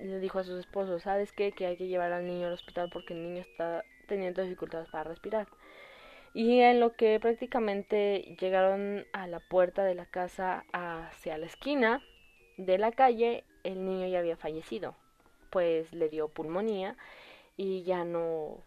Le 0.01 0.19
dijo 0.19 0.39
a 0.39 0.43
sus 0.43 0.59
esposos, 0.59 1.03
¿sabes? 1.03 1.31
Que 1.31 1.53
hay 1.59 1.77
que 1.77 1.87
llevar 1.87 2.11
al 2.11 2.25
niño 2.27 2.47
al 2.47 2.53
hospital 2.53 2.89
porque 2.91 3.13
el 3.13 3.23
niño 3.23 3.41
está 3.41 3.83
teniendo 4.07 4.41
dificultades 4.41 4.89
para 4.89 5.05
respirar. 5.05 5.47
Y 6.33 6.59
en 6.59 6.79
lo 6.79 6.95
que 6.95 7.19
prácticamente 7.19 8.35
llegaron 8.39 9.05
a 9.13 9.27
la 9.27 9.39
puerta 9.39 9.83
de 9.83 9.95
la 9.95 10.05
casa 10.05 10.65
hacia 10.71 11.37
la 11.37 11.45
esquina 11.47 12.01
de 12.57 12.77
la 12.77 12.91
calle, 12.91 13.43
el 13.63 13.85
niño 13.85 14.07
ya 14.07 14.19
había 14.19 14.37
fallecido, 14.37 14.95
pues 15.49 15.91
le 15.93 16.09
dio 16.09 16.27
pulmonía 16.27 16.95
y 17.55 17.83
ya 17.83 18.03
no, 18.03 18.59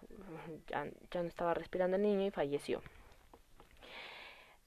ya, 0.68 0.88
ya 1.10 1.22
no 1.22 1.28
estaba 1.28 1.54
respirando 1.54 1.96
el 1.96 2.02
niño 2.02 2.26
y 2.26 2.30
falleció. 2.30 2.82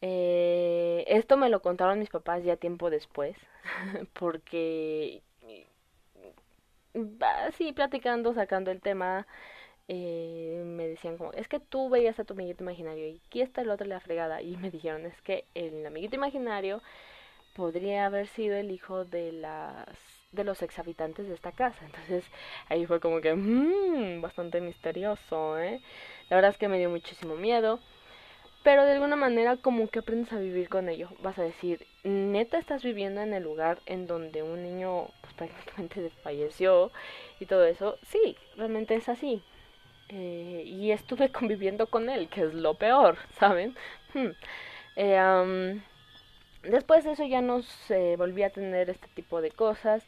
Eh, 0.02 1.06
esto 1.08 1.38
me 1.38 1.50
lo 1.50 1.62
contaron 1.62 2.00
mis 2.00 2.10
papás 2.10 2.44
ya 2.44 2.58
tiempo 2.58 2.90
después, 2.90 3.38
porque 4.14 5.22
así 7.48 7.74
platicando, 7.74 8.34
sacando 8.34 8.72
el 8.72 8.82
tema, 8.82 9.28
eh, 9.88 10.62
me 10.66 10.88
decían 10.88 11.18
como, 11.18 11.32
es 11.34 11.48
que 11.48 11.60
tú 11.60 11.90
veías 11.90 12.20
a 12.20 12.24
tu 12.24 12.34
amiguito 12.34 12.64
imaginario 12.64 13.08
y 13.08 13.22
aquí 13.28 13.42
está 13.42 13.62
el 13.62 13.70
otro 13.70 13.88
la 13.88 14.00
fregada. 14.00 14.42
Y 14.42 14.58
me 14.58 14.72
dijeron, 14.72 15.06
es 15.06 15.22
que 15.22 15.46
el 15.56 15.86
amiguito 15.86 16.16
imaginario 16.16 16.82
podría 17.56 18.06
haber 18.06 18.28
sido 18.28 18.56
el 18.56 18.72
hijo 18.72 19.06
de 19.06 19.32
las 19.32 19.88
de 20.32 20.44
los 20.44 20.64
ex 20.64 20.80
habitantes 20.80 21.28
de 21.28 21.36
esta 21.36 21.52
casa. 21.52 21.86
Entonces 21.86 22.26
ahí 22.70 22.86
fue 22.86 23.00
como 23.00 23.22
que 23.22 23.36
mmm, 23.36 24.22
bastante 24.22 24.62
misterioso, 24.62 25.60
¿eh? 25.60 25.80
La 26.30 26.38
verdad 26.38 26.52
es 26.52 26.58
que 26.58 26.68
me 26.68 26.80
dio 26.80 26.90
muchísimo 26.90 27.36
miedo 27.36 27.80
pero 28.64 28.86
de 28.86 28.94
alguna 28.94 29.16
manera 29.16 29.58
como 29.58 29.88
que 29.90 30.00
aprendes 30.00 30.32
a 30.34 30.40
vivir 30.40 30.70
con 30.70 30.90
ello. 30.90 31.10
Vas 31.22 31.38
a 31.38 31.44
decir, 31.44 31.86
neta 32.04 32.58
estás 32.58 32.84
viviendo 32.84 33.22
en 33.22 33.34
el 33.34 33.44
lugar 33.44 33.80
en 33.86 34.08
donde 34.08 34.42
un 34.44 34.64
niño 34.64 35.08
pues, 35.22 35.34
prácticamente 35.38 36.10
falleció 36.24 36.92
y 37.40 37.46
todo 37.46 37.66
eso. 37.66 37.98
Sí, 38.08 38.38
realmente 38.56 38.96
es 38.96 39.10
así. 39.10 39.44
Eh, 40.10 40.64
y 40.66 40.92
estuve 40.92 41.30
conviviendo 41.32 41.88
con 41.88 42.10
él, 42.10 42.30
que 42.30 42.42
es 42.42 42.54
lo 42.54 42.76
peor, 42.76 43.18
¿saben? 43.40 43.76
Eh, 44.96 45.82
después 46.64 47.04
de 47.04 47.12
eso 47.12 47.26
ya 47.26 47.42
no 47.42 47.62
se 47.64 48.16
volví 48.16 48.44
a 48.44 48.50
tener 48.50 48.90
este 48.90 49.08
tipo 49.16 49.42
de 49.42 49.52
cosas. 49.52 50.06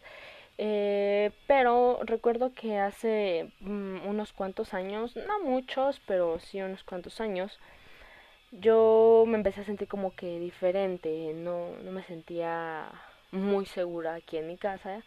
Eh, 0.58 1.32
pero 1.48 2.00
recuerdo 2.04 2.54
que 2.54 2.78
hace 2.78 3.52
mm, 3.60 4.08
unos 4.08 4.32
cuantos 4.32 4.74
años, 4.74 5.16
no 5.16 5.40
muchos, 5.44 6.00
pero 6.08 6.40
sí 6.40 6.62
unos 6.62 6.84
cuantos 6.84 7.20
años, 7.20 7.60
yo 8.52 9.26
me 9.28 9.38
empecé 9.38 9.62
a 9.62 9.66
sentir 9.66 9.88
como 9.88 10.16
que 10.16 10.40
diferente, 10.40 11.34
no, 11.36 11.72
no 11.84 11.92
me 11.92 12.04
sentía 12.04 12.90
muy 13.32 13.66
segura 13.66 14.16
aquí 14.16 14.38
en 14.38 14.48
mi 14.48 14.58
casa. 14.58 15.04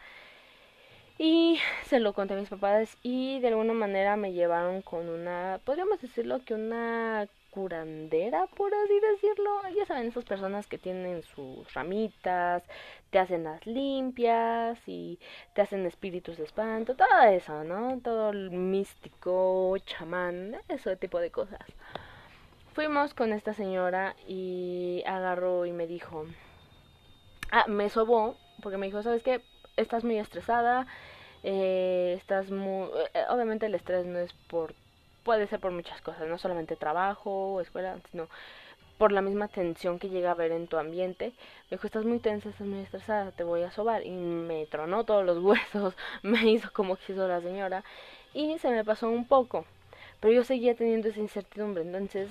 Y 1.18 1.58
se 1.86 1.98
lo 1.98 2.12
conté 2.12 2.34
a 2.34 2.36
mis 2.36 2.48
papás 2.48 2.96
y 3.02 3.40
de 3.40 3.48
alguna 3.48 3.72
manera 3.72 4.16
me 4.16 4.32
llevaron 4.32 4.82
con 4.82 5.08
una, 5.08 5.60
podríamos 5.64 6.00
decirlo 6.00 6.44
que 6.44 6.54
una 6.54 7.28
curandera, 7.50 8.46
por 8.46 8.72
así 8.72 9.00
decirlo. 9.00 9.62
Ya 9.76 9.84
saben, 9.86 10.08
esas 10.08 10.24
personas 10.24 10.68
que 10.68 10.78
tienen 10.78 11.22
sus 11.24 11.72
ramitas, 11.74 12.62
te 13.10 13.18
hacen 13.18 13.44
las 13.44 13.66
limpias 13.66 14.78
y 14.86 15.18
te 15.54 15.62
hacen 15.62 15.86
espíritus 15.86 16.36
de 16.36 16.44
espanto, 16.44 16.94
todo 16.94 17.20
eso, 17.22 17.64
¿no? 17.64 17.98
Todo 18.00 18.30
el 18.30 18.50
místico, 18.52 19.76
chamán, 19.86 20.56
ese 20.68 20.96
tipo 20.96 21.18
de 21.18 21.30
cosas 21.32 21.58
fuimos 22.78 23.12
con 23.12 23.32
esta 23.32 23.54
señora 23.54 24.14
y 24.28 25.02
agarró 25.04 25.66
y 25.66 25.72
me 25.72 25.88
dijo, 25.88 26.26
ah, 27.50 27.64
me 27.66 27.88
sobó, 27.90 28.36
porque 28.62 28.78
me 28.78 28.86
dijo, 28.86 29.02
¿sabes 29.02 29.24
qué? 29.24 29.42
Estás 29.76 30.04
muy 30.04 30.16
estresada, 30.16 30.86
eh, 31.42 32.14
estás 32.16 32.52
muy... 32.52 32.88
Eh, 33.14 33.24
obviamente 33.30 33.66
el 33.66 33.74
estrés 33.74 34.06
no 34.06 34.20
es 34.20 34.32
por... 34.32 34.76
puede 35.24 35.48
ser 35.48 35.58
por 35.58 35.72
muchas 35.72 36.00
cosas, 36.02 36.28
no 36.28 36.38
solamente 36.38 36.76
trabajo 36.76 37.54
o 37.54 37.60
escuela, 37.60 37.98
sino 38.12 38.28
por 38.96 39.10
la 39.10 39.22
misma 39.22 39.48
tensión 39.48 39.98
que 39.98 40.08
llega 40.08 40.28
a 40.28 40.34
haber 40.34 40.52
en 40.52 40.68
tu 40.68 40.76
ambiente. 40.76 41.32
Me 41.70 41.78
dijo, 41.78 41.86
estás 41.88 42.04
muy 42.04 42.20
tensa, 42.20 42.48
estás 42.48 42.68
muy 42.68 42.78
estresada, 42.78 43.32
te 43.32 43.42
voy 43.42 43.62
a 43.62 43.72
sobar. 43.72 44.06
Y 44.06 44.12
me 44.12 44.66
tronó 44.66 45.02
todos 45.02 45.26
los 45.26 45.38
huesos, 45.42 45.96
me 46.22 46.48
hizo 46.48 46.72
como 46.72 46.94
quiso 46.94 47.26
la 47.26 47.40
señora. 47.40 47.82
Y 48.34 48.56
se 48.60 48.70
me 48.70 48.84
pasó 48.84 49.08
un 49.10 49.26
poco. 49.26 49.64
Pero 50.20 50.32
yo 50.32 50.44
seguía 50.44 50.76
teniendo 50.76 51.08
esa 51.08 51.18
incertidumbre. 51.18 51.82
Entonces 51.82 52.30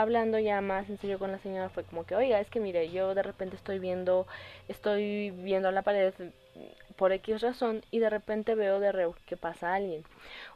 hablando 0.00 0.38
ya 0.38 0.60
más 0.60 0.88
en 0.90 0.98
serio 0.98 1.18
con 1.18 1.32
la 1.32 1.38
señora 1.38 1.68
fue 1.68 1.84
como 1.84 2.04
que, 2.04 2.16
oiga, 2.16 2.40
es 2.40 2.50
que 2.50 2.60
mire, 2.60 2.90
yo 2.90 3.14
de 3.14 3.22
repente 3.22 3.56
estoy 3.56 3.78
viendo, 3.78 4.26
estoy 4.68 5.30
viendo 5.30 5.70
la 5.70 5.82
pared 5.82 6.12
por 6.96 7.12
X 7.12 7.40
razón 7.40 7.82
y 7.90 7.98
de 7.98 8.10
repente 8.10 8.54
veo 8.54 8.80
de 8.80 8.92
reo 8.92 9.14
que 9.26 9.36
pasa 9.36 9.74
alguien. 9.74 10.04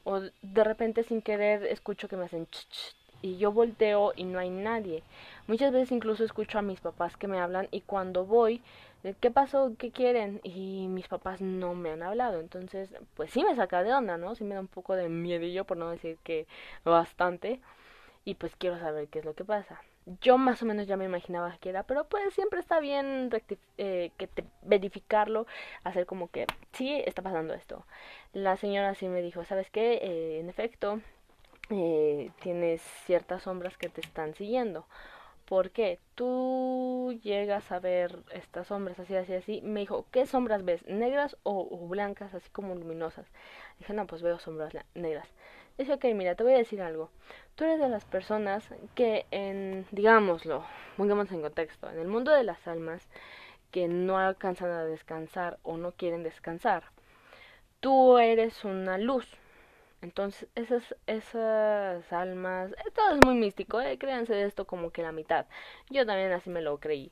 O 0.05 0.21
de 0.21 0.65
repente 0.65 1.03
sin 1.05 1.23
querer 1.23 1.65
escucho 1.65 2.09
que 2.09 2.17
me 2.17 2.25
hacen 2.25 2.47
ch, 2.47 2.69
ch 2.69 2.97
y 3.23 3.37
yo 3.39 3.53
volteo 3.53 4.13
y 4.17 4.25
no 4.25 4.39
hay 4.39 4.51
nadie. 4.51 5.03
Muchas 5.47 5.73
veces 5.73 5.93
incluso 5.93 6.25
escucho 6.25 6.59
a 6.59 6.63
mis 6.63 6.81
papás 6.81 7.17
que 7.17 7.29
me 7.29 7.39
hablan 7.41 7.69
y 7.71 7.81
cuando 7.81 8.25
voy, 8.25 8.63
eh, 9.05 9.15
¿qué 9.21 9.31
pasó? 9.31 9.73
¿Qué 9.79 9.91
quieren? 9.91 10.41
Y 10.45 10.87
mis 10.89 11.09
papás 11.09 11.41
no 11.41 11.75
me 11.75 11.91
han 11.91 12.03
hablado. 12.03 12.41
Entonces, 12.41 12.91
pues 13.17 13.31
sí 13.31 13.45
me 13.45 13.57
saca 13.57 13.83
de 13.83 13.93
onda, 13.93 14.17
¿no? 14.19 14.35
Sí 14.35 14.45
me 14.45 14.55
da 14.55 14.61
un 14.61 14.69
poco 14.69 14.95
de 14.95 15.09
miedillo, 15.09 15.65
por 15.65 15.77
no 15.77 15.91
decir 15.91 16.19
que 16.23 16.47
bastante 16.85 17.61
y 18.29 18.35
pues 18.35 18.55
quiero 18.57 18.79
saber 18.79 19.09
qué 19.09 19.21
es 19.21 19.25
lo 19.25 19.35
que 19.35 19.45
pasa. 19.45 19.81
Yo 20.21 20.37
más 20.37 20.63
o 20.63 20.67
menos 20.67 20.87
ya 20.87 20.99
me 20.99 21.07
imaginaba 21.07 21.57
que 21.63 21.71
era, 21.71 21.85
pero 21.85 22.05
pues 22.09 22.35
siempre 22.35 22.61
está 22.61 22.79
bien 22.79 23.31
eh, 23.79 24.11
que 24.19 24.29
verificarlo, 24.61 25.47
hacer 25.83 26.05
como 26.05 26.29
que 26.31 26.47
sí 26.73 27.03
está 27.07 27.23
pasando 27.23 27.55
esto. 27.55 27.87
La 28.35 28.59
señora 28.59 28.95
sí 28.95 29.09
me 29.09 29.23
dijo, 29.23 29.45
¿sabes 29.47 29.71
qué? 29.71 29.95
Eh, 30.03 30.41
en 30.41 30.51
efecto, 30.51 31.01
eh, 31.71 32.31
tienes 32.43 32.83
ciertas 33.07 33.45
sombras 33.45 33.79
que 33.79 33.89
te 33.89 34.03
están 34.03 34.35
siguiendo. 34.35 34.85
¿por 35.49 35.71
qué? 35.71 35.99
Tú 36.15 37.19
llegas 37.23 37.73
a 37.73 37.81
ver 37.81 38.19
estas 38.33 38.67
sombras 38.67 38.99
así, 38.99 39.17
así, 39.17 39.33
así. 39.33 39.61
Me 39.63 39.81
dijo, 39.81 40.05
¿qué 40.11 40.27
sombras 40.27 40.65
ves? 40.65 40.87
¿Negras 40.87 41.37
o, 41.43 41.89
blancas, 41.89 42.35
así 42.35 42.51
como 42.51 42.75
luminosas? 42.75 43.27
Dije, 43.79 43.95
no, 43.95 44.07
pues 44.07 44.21
veo 44.21 44.39
sombras 44.39 44.75
negras. 44.95 45.29
Dice, 45.79 45.95
ok, 45.95 46.05
mira, 46.15 46.35
te 46.35 46.43
voy 46.43 46.55
a 46.55 46.59
decir 46.59 46.83
algo. 46.83 47.11
Tú 47.55 47.65
eres 47.65 47.81
de 47.81 47.89
las 47.89 48.05
personas 48.05 48.69
que 48.95 49.27
en, 49.31 49.87
digámoslo, 49.93 50.65
pongamos 50.97 51.31
en 51.33 51.41
contexto, 51.41 51.91
en 51.91 51.99
el 51.99 52.09
mundo 52.09 52.33
de 52.33 52.45
las 52.45 52.67
almas, 52.69 53.09
que 53.71 53.89
no 53.89 54.19
alcanzan 54.19 54.71
a 54.71 54.85
descansar 54.85 55.59
o 55.63 55.77
no 55.77 55.93
quieren 55.93 56.23
descansar, 56.23 56.85
tú 57.81 58.19
eres 58.19 58.65
una 58.65 58.99
luz, 58.99 59.27
entonces, 60.01 60.49
esas, 60.55 60.95
esas 61.07 62.13
almas, 62.13 62.73
todo 62.95 63.15
es 63.15 63.25
muy 63.25 63.35
místico, 63.35 63.81
¿eh? 63.81 63.99
créanse 63.99 64.33
de 64.35 64.45
esto 64.47 64.67
como 64.67 64.91
que 64.93 65.03
la 65.03 65.13
mitad. 65.13 65.47
Yo 65.91 66.07
también 66.07 66.33
así 66.33 66.51
me 66.51 66.63
lo 66.63 66.79
creí. 66.79 67.11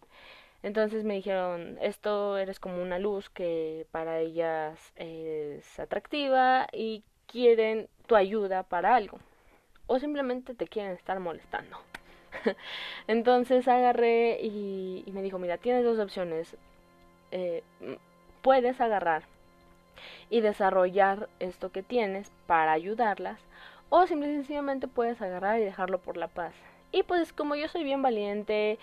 Entonces 0.62 1.04
me 1.04 1.14
dijeron, 1.14 1.78
esto 1.80 2.38
eres 2.38 2.60
como 2.60 2.82
una 2.82 2.98
luz 2.98 3.30
que 3.30 3.86
para 3.92 4.20
ellas 4.20 4.92
es 4.96 5.78
atractiva 5.78 6.68
y 6.72 7.04
quieren 7.26 7.88
tu 8.06 8.16
ayuda 8.16 8.62
para 8.62 8.94
algo. 8.96 9.18
O 9.86 9.98
simplemente 9.98 10.54
te 10.54 10.66
quieren 10.66 10.92
estar 10.92 11.20
molestando. 11.20 11.78
Entonces 13.06 13.68
agarré 13.68 14.38
y, 14.42 15.04
me 15.12 15.22
dijo, 15.22 15.38
mira, 15.38 15.58
tienes 15.58 15.84
dos 15.84 15.98
opciones. 15.98 16.56
Eh, 17.30 17.62
puedes 18.42 18.80
agarrar 18.80 19.24
y 20.30 20.40
desarrollar 20.40 21.28
esto 21.40 21.70
que 21.70 21.82
tienes 21.82 22.30
para 22.46 22.72
ayudarlas 22.72 23.40
o 23.88 24.06
simple 24.06 24.30
y 24.30 24.34
sencillamente 24.34 24.88
puedes 24.88 25.20
agarrar 25.22 25.58
y 25.60 25.64
dejarlo 25.64 25.98
por 25.98 26.16
la 26.16 26.28
paz. 26.28 26.54
Y 26.92 27.02
pues 27.02 27.32
como 27.32 27.54
yo 27.54 27.68
soy 27.68 27.84
bien 27.84 28.02
valiente, 28.02 28.78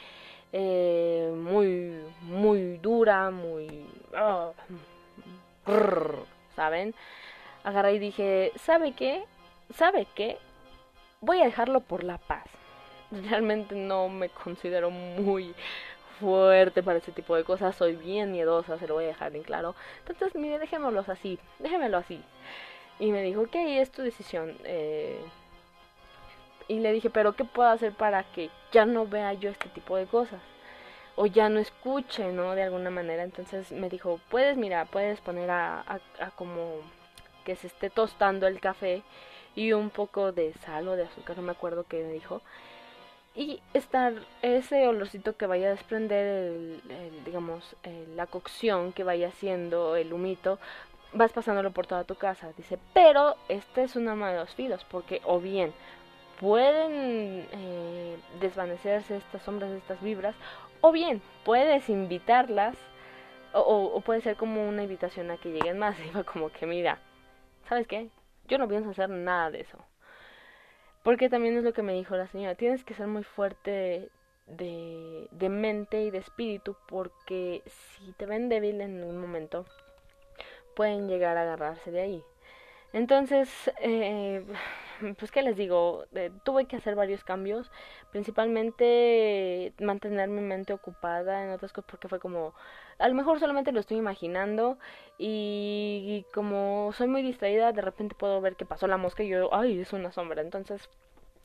eh, 0.51 1.31
muy, 1.35 1.99
muy 2.21 2.77
dura, 2.77 3.31
muy... 3.31 3.85
Ah, 4.15 4.51
¿Saben? 6.55 6.93
Agarré 7.63 7.93
y 7.93 7.99
dije, 7.99 8.51
¿sabe 8.55 8.93
qué? 8.93 9.23
¿Sabe 9.75 10.07
qué? 10.15 10.37
Voy 11.21 11.41
a 11.41 11.45
dejarlo 11.45 11.79
por 11.79 12.03
la 12.03 12.17
paz. 12.17 12.45
Realmente 13.11 13.75
no 13.75 14.09
me 14.09 14.29
considero 14.29 14.89
muy 14.89 15.55
fuerte 16.19 16.83
para 16.83 16.99
ese 16.99 17.11
tipo 17.11 17.35
de 17.35 17.43
cosas, 17.43 17.75
soy 17.75 17.95
bien 17.95 18.31
miedosa, 18.31 18.77
se 18.77 18.87
lo 18.87 18.95
voy 18.95 19.05
a 19.05 19.07
dejar 19.07 19.35
en 19.35 19.43
claro. 19.43 19.75
Entonces, 20.07 20.35
mire, 20.35 20.59
dejémoslos 20.59 21.09
así, 21.09 21.39
déjemelo 21.59 21.97
así. 21.97 22.21
Y 22.99 23.11
me 23.11 23.21
dijo, 23.23 23.41
ok, 23.41 23.55
es 23.55 23.91
tu 23.91 24.01
decisión. 24.01 24.55
Eh, 24.63 25.19
y 26.67 26.79
le 26.79 26.93
dije, 26.93 27.09
pero 27.09 27.33
¿qué 27.33 27.43
puedo 27.45 27.69
hacer 27.69 27.93
para 27.93 28.23
que 28.23 28.49
ya 28.71 28.85
no 28.85 29.07
vea 29.07 29.33
yo 29.33 29.49
este 29.49 29.69
tipo 29.69 29.97
de 29.97 30.05
cosas? 30.05 30.41
O 31.15 31.25
ya 31.25 31.49
no 31.49 31.59
escuche, 31.59 32.31
¿no? 32.31 32.55
De 32.55 32.63
alguna 32.63 32.89
manera. 32.89 33.23
Entonces 33.23 33.71
me 33.71 33.89
dijo, 33.89 34.19
puedes, 34.29 34.57
mira, 34.57 34.85
puedes 34.85 35.19
poner 35.21 35.49
a, 35.51 35.81
a 36.19 36.31
como 36.31 36.77
que 37.43 37.55
se 37.55 37.67
esté 37.67 37.89
tostando 37.89 38.47
el 38.47 38.59
café 38.59 39.03
y 39.55 39.73
un 39.73 39.89
poco 39.89 40.31
de 40.31 40.53
sal 40.65 40.87
o 40.87 40.95
de 40.95 41.03
azúcar, 41.03 41.37
no 41.37 41.43
me 41.43 41.51
acuerdo 41.51 41.85
qué 41.87 42.03
me 42.03 42.13
dijo. 42.13 42.41
Y 43.35 43.61
estar 43.73 44.13
ese 44.43 44.87
olorcito 44.87 45.35
que 45.35 45.47
vaya 45.47 45.67
a 45.67 45.71
desprender 45.71 46.25
el, 46.25 46.81
digamos 47.25 47.75
la 48.15 48.27
cocción 48.27 48.93
que 48.93 49.03
vaya 49.03 49.29
haciendo 49.29 49.95
el 49.95 50.13
humito 50.13 50.59
vas 51.13 51.31
pasándolo 51.31 51.71
por 51.71 51.87
toda 51.87 52.03
tu 52.03 52.15
casa. 52.15 52.51
Dice 52.57 52.77
pero 52.93 53.35
este 53.49 53.83
es 53.83 53.95
una 53.95 54.15
de 54.31 54.37
los 54.37 54.53
filos 54.53 54.85
porque 54.89 55.21
o 55.25 55.39
bien 55.39 55.73
pueden 56.39 57.47
eh, 57.51 58.17
desvanecerse 58.39 59.17
estas 59.17 59.41
sombras 59.43 59.71
estas 59.71 60.01
vibras 60.01 60.35
o 60.81 60.91
bien 60.91 61.21
puedes 61.43 61.89
invitarlas 61.89 62.75
o, 63.53 64.01
puede 64.01 64.21
ser 64.21 64.35
como 64.35 64.67
una 64.67 64.83
invitación 64.83 65.29
a 65.31 65.37
que 65.37 65.49
lleguen 65.49 65.77
más. 65.77 65.95
Va 66.15 66.23
como 66.23 66.49
que 66.49 66.65
mira 66.65 66.99
sabes 67.67 67.87
qué 67.87 68.09
yo 68.47 68.57
no 68.57 68.67
pienso 68.67 68.89
hacer 68.89 69.09
nada 69.09 69.51
de 69.51 69.61
eso 69.61 69.77
porque 71.03 71.29
también 71.29 71.57
es 71.57 71.63
lo 71.63 71.73
que 71.73 71.83
me 71.83 71.93
dijo 71.93 72.15
la 72.15 72.27
señora, 72.27 72.55
tienes 72.55 72.85
que 72.85 72.93
ser 72.93 73.07
muy 73.07 73.23
fuerte 73.23 74.09
de, 74.47 75.27
de 75.31 75.49
mente 75.49 76.01
y 76.03 76.11
de 76.11 76.17
espíritu 76.19 76.77
porque 76.87 77.61
si 77.65 78.13
te 78.13 78.25
ven 78.25 78.47
débil 78.47 78.79
en 78.79 79.03
un 79.03 79.17
momento, 79.17 79.65
pueden 80.75 81.09
llegar 81.09 81.37
a 81.37 81.41
agarrarse 81.41 81.91
de 81.91 82.01
ahí. 82.01 82.23
Entonces, 82.93 83.49
eh, 83.81 84.45
pues 85.17 85.31
qué 85.31 85.41
les 85.41 85.57
digo, 85.57 86.05
eh, 86.13 86.31
tuve 86.43 86.65
que 86.65 86.75
hacer 86.77 86.95
varios 86.95 87.23
cambios, 87.23 87.71
principalmente 88.11 89.73
mantener 89.79 90.29
mi 90.29 90.41
mente 90.41 90.73
ocupada 90.73 91.43
en 91.43 91.51
otras 91.51 91.73
cosas 91.73 91.89
porque 91.89 92.07
fue 92.07 92.19
como, 92.19 92.53
a 92.99 93.07
lo 93.07 93.15
mejor 93.15 93.39
solamente 93.39 93.71
lo 93.71 93.79
estoy 93.79 93.97
imaginando 93.97 94.77
y, 95.17 96.25
como 96.33 96.91
soy 96.93 97.07
muy 97.07 97.23
distraída, 97.23 97.71
de 97.73 97.81
repente 97.81 98.15
puedo 98.15 98.39
ver 98.41 98.55
que 98.55 98.65
pasó 98.65 98.87
la 98.87 98.97
mosca 98.97 99.23
y 99.23 99.29
yo, 99.29 99.53
ay, 99.53 99.79
es 99.79 99.91
una 99.93 100.11
sombra, 100.11 100.41
entonces 100.41 100.89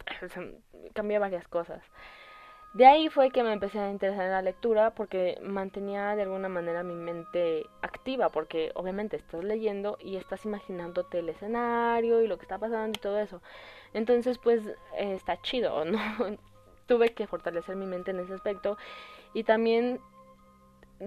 cambié 0.94 1.18
varias 1.18 1.48
cosas. 1.48 1.82
De 2.74 2.86
ahí 2.86 3.08
fue 3.08 3.30
que 3.30 3.42
me 3.42 3.52
empecé 3.52 3.78
a 3.80 3.90
interesar 3.90 4.26
en 4.26 4.32
la 4.32 4.42
lectura 4.42 4.90
porque 4.94 5.38
mantenía 5.42 6.14
de 6.14 6.22
alguna 6.22 6.48
manera 6.48 6.82
mi 6.82 6.94
mente 6.94 7.66
activa, 7.82 8.28
porque 8.28 8.72
obviamente 8.74 9.16
estás 9.16 9.42
leyendo 9.42 9.96
y 10.00 10.16
estás 10.16 10.44
imaginándote 10.44 11.20
el 11.20 11.30
escenario 11.30 12.22
y 12.22 12.28
lo 12.28 12.36
que 12.36 12.42
está 12.42 12.58
pasando 12.58 12.96
y 12.98 13.00
todo 13.00 13.18
eso. 13.18 13.40
Entonces, 13.94 14.38
pues 14.38 14.66
eh, 14.66 14.76
está 15.14 15.40
chido, 15.40 15.84
¿no? 15.86 15.98
Tuve 16.86 17.14
que 17.14 17.26
fortalecer 17.26 17.74
mi 17.76 17.86
mente 17.86 18.10
en 18.10 18.20
ese 18.20 18.34
aspecto 18.34 18.76
y 19.34 19.44
también 19.44 20.00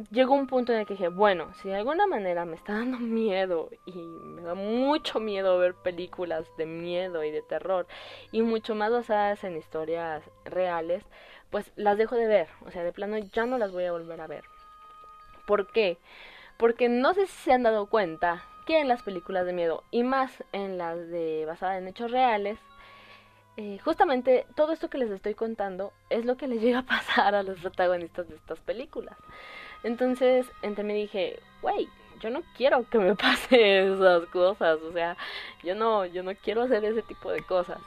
llegó 0.10 0.34
un 0.34 0.48
punto 0.48 0.72
en 0.74 0.80
el 0.80 0.86
que 0.86 0.94
dije, 0.94 1.10
bueno, 1.10 1.54
si 1.56 1.70
de 1.70 1.76
alguna 1.76 2.08
manera 2.08 2.46
me 2.46 2.56
está 2.56 2.74
dando 2.80 2.98
miedo 3.00 3.70
y 3.86 3.94
me 4.02 4.42
da 4.42 4.56
mucho 4.56 5.20
miedo 5.20 5.58
ver 5.58 5.76
películas 5.76 6.46
de 6.58 6.66
miedo 6.66 7.24
y 7.24 7.32
de 7.32 7.42
terror 7.42 7.88
y 8.32 8.42
mucho 8.42 8.76
más 8.76 8.92
basadas 8.92 9.44
en 9.44 9.58
historias 9.58 10.24
reales, 10.46 11.04
pues 11.52 11.72
las 11.76 11.98
dejo 11.98 12.16
de 12.16 12.28
ver. 12.28 12.48
O 12.66 12.72
sea, 12.72 12.84
de 12.84 12.94
plano 12.94 13.18
ya 13.20 13.46
no 13.46 13.58
las 13.58 13.72
voy 13.72 13.86
a 13.86 13.92
volver 13.92 14.20
a 14.22 14.28
ver. 14.28 14.46
¿Por 15.46 15.68
qué? 15.72 15.98
Porque 16.58 16.90
no 16.90 17.14
sé 17.14 17.28
si 17.28 17.34
se 17.44 17.54
han 17.54 17.64
dado 17.64 17.86
cuenta 17.88 18.44
que 18.66 18.80
en 18.80 18.88
las 18.88 19.04
películas 19.04 19.46
de 19.46 19.54
miedo 19.54 19.84
y 19.92 20.04
más 20.04 20.32
en 20.52 20.78
las 20.78 20.98
de 21.10 21.46
basadas 21.46 21.80
en 21.80 21.88
hechos 21.88 22.12
reales, 22.12 22.60
eh, 23.58 23.80
justamente 23.84 24.46
todo 24.56 24.72
esto 24.72 24.90
que 24.90 24.98
les 24.98 25.12
estoy 25.12 25.34
contando 25.34 25.92
es 26.10 26.26
lo 26.26 26.38
que 26.38 26.48
les 26.48 26.62
llega 26.64 26.80
a 26.80 26.86
pasar 26.86 27.36
a 27.36 27.44
los 27.44 27.60
protagonistas 27.60 28.30
de 28.30 28.36
estas 28.36 28.60
películas. 28.60 29.18
Entonces, 29.84 30.50
entre 30.62 30.84
mí 30.84 30.94
dije, 30.94 31.40
wey, 31.62 31.90
yo 32.20 32.30
no 32.30 32.44
quiero 32.56 32.88
que 32.90 33.00
me 33.00 33.16
pase 33.16 33.94
esas 33.94 34.26
cosas, 34.28 34.80
o 34.82 34.94
sea, 34.94 35.18
yo 35.64 35.76
no, 35.76 36.06
yo 36.06 36.24
no 36.24 36.34
quiero 36.36 36.62
hacer 36.62 36.86
ese 36.86 37.02
tipo 37.02 37.32
de 37.32 37.42
cosas. 37.42 37.80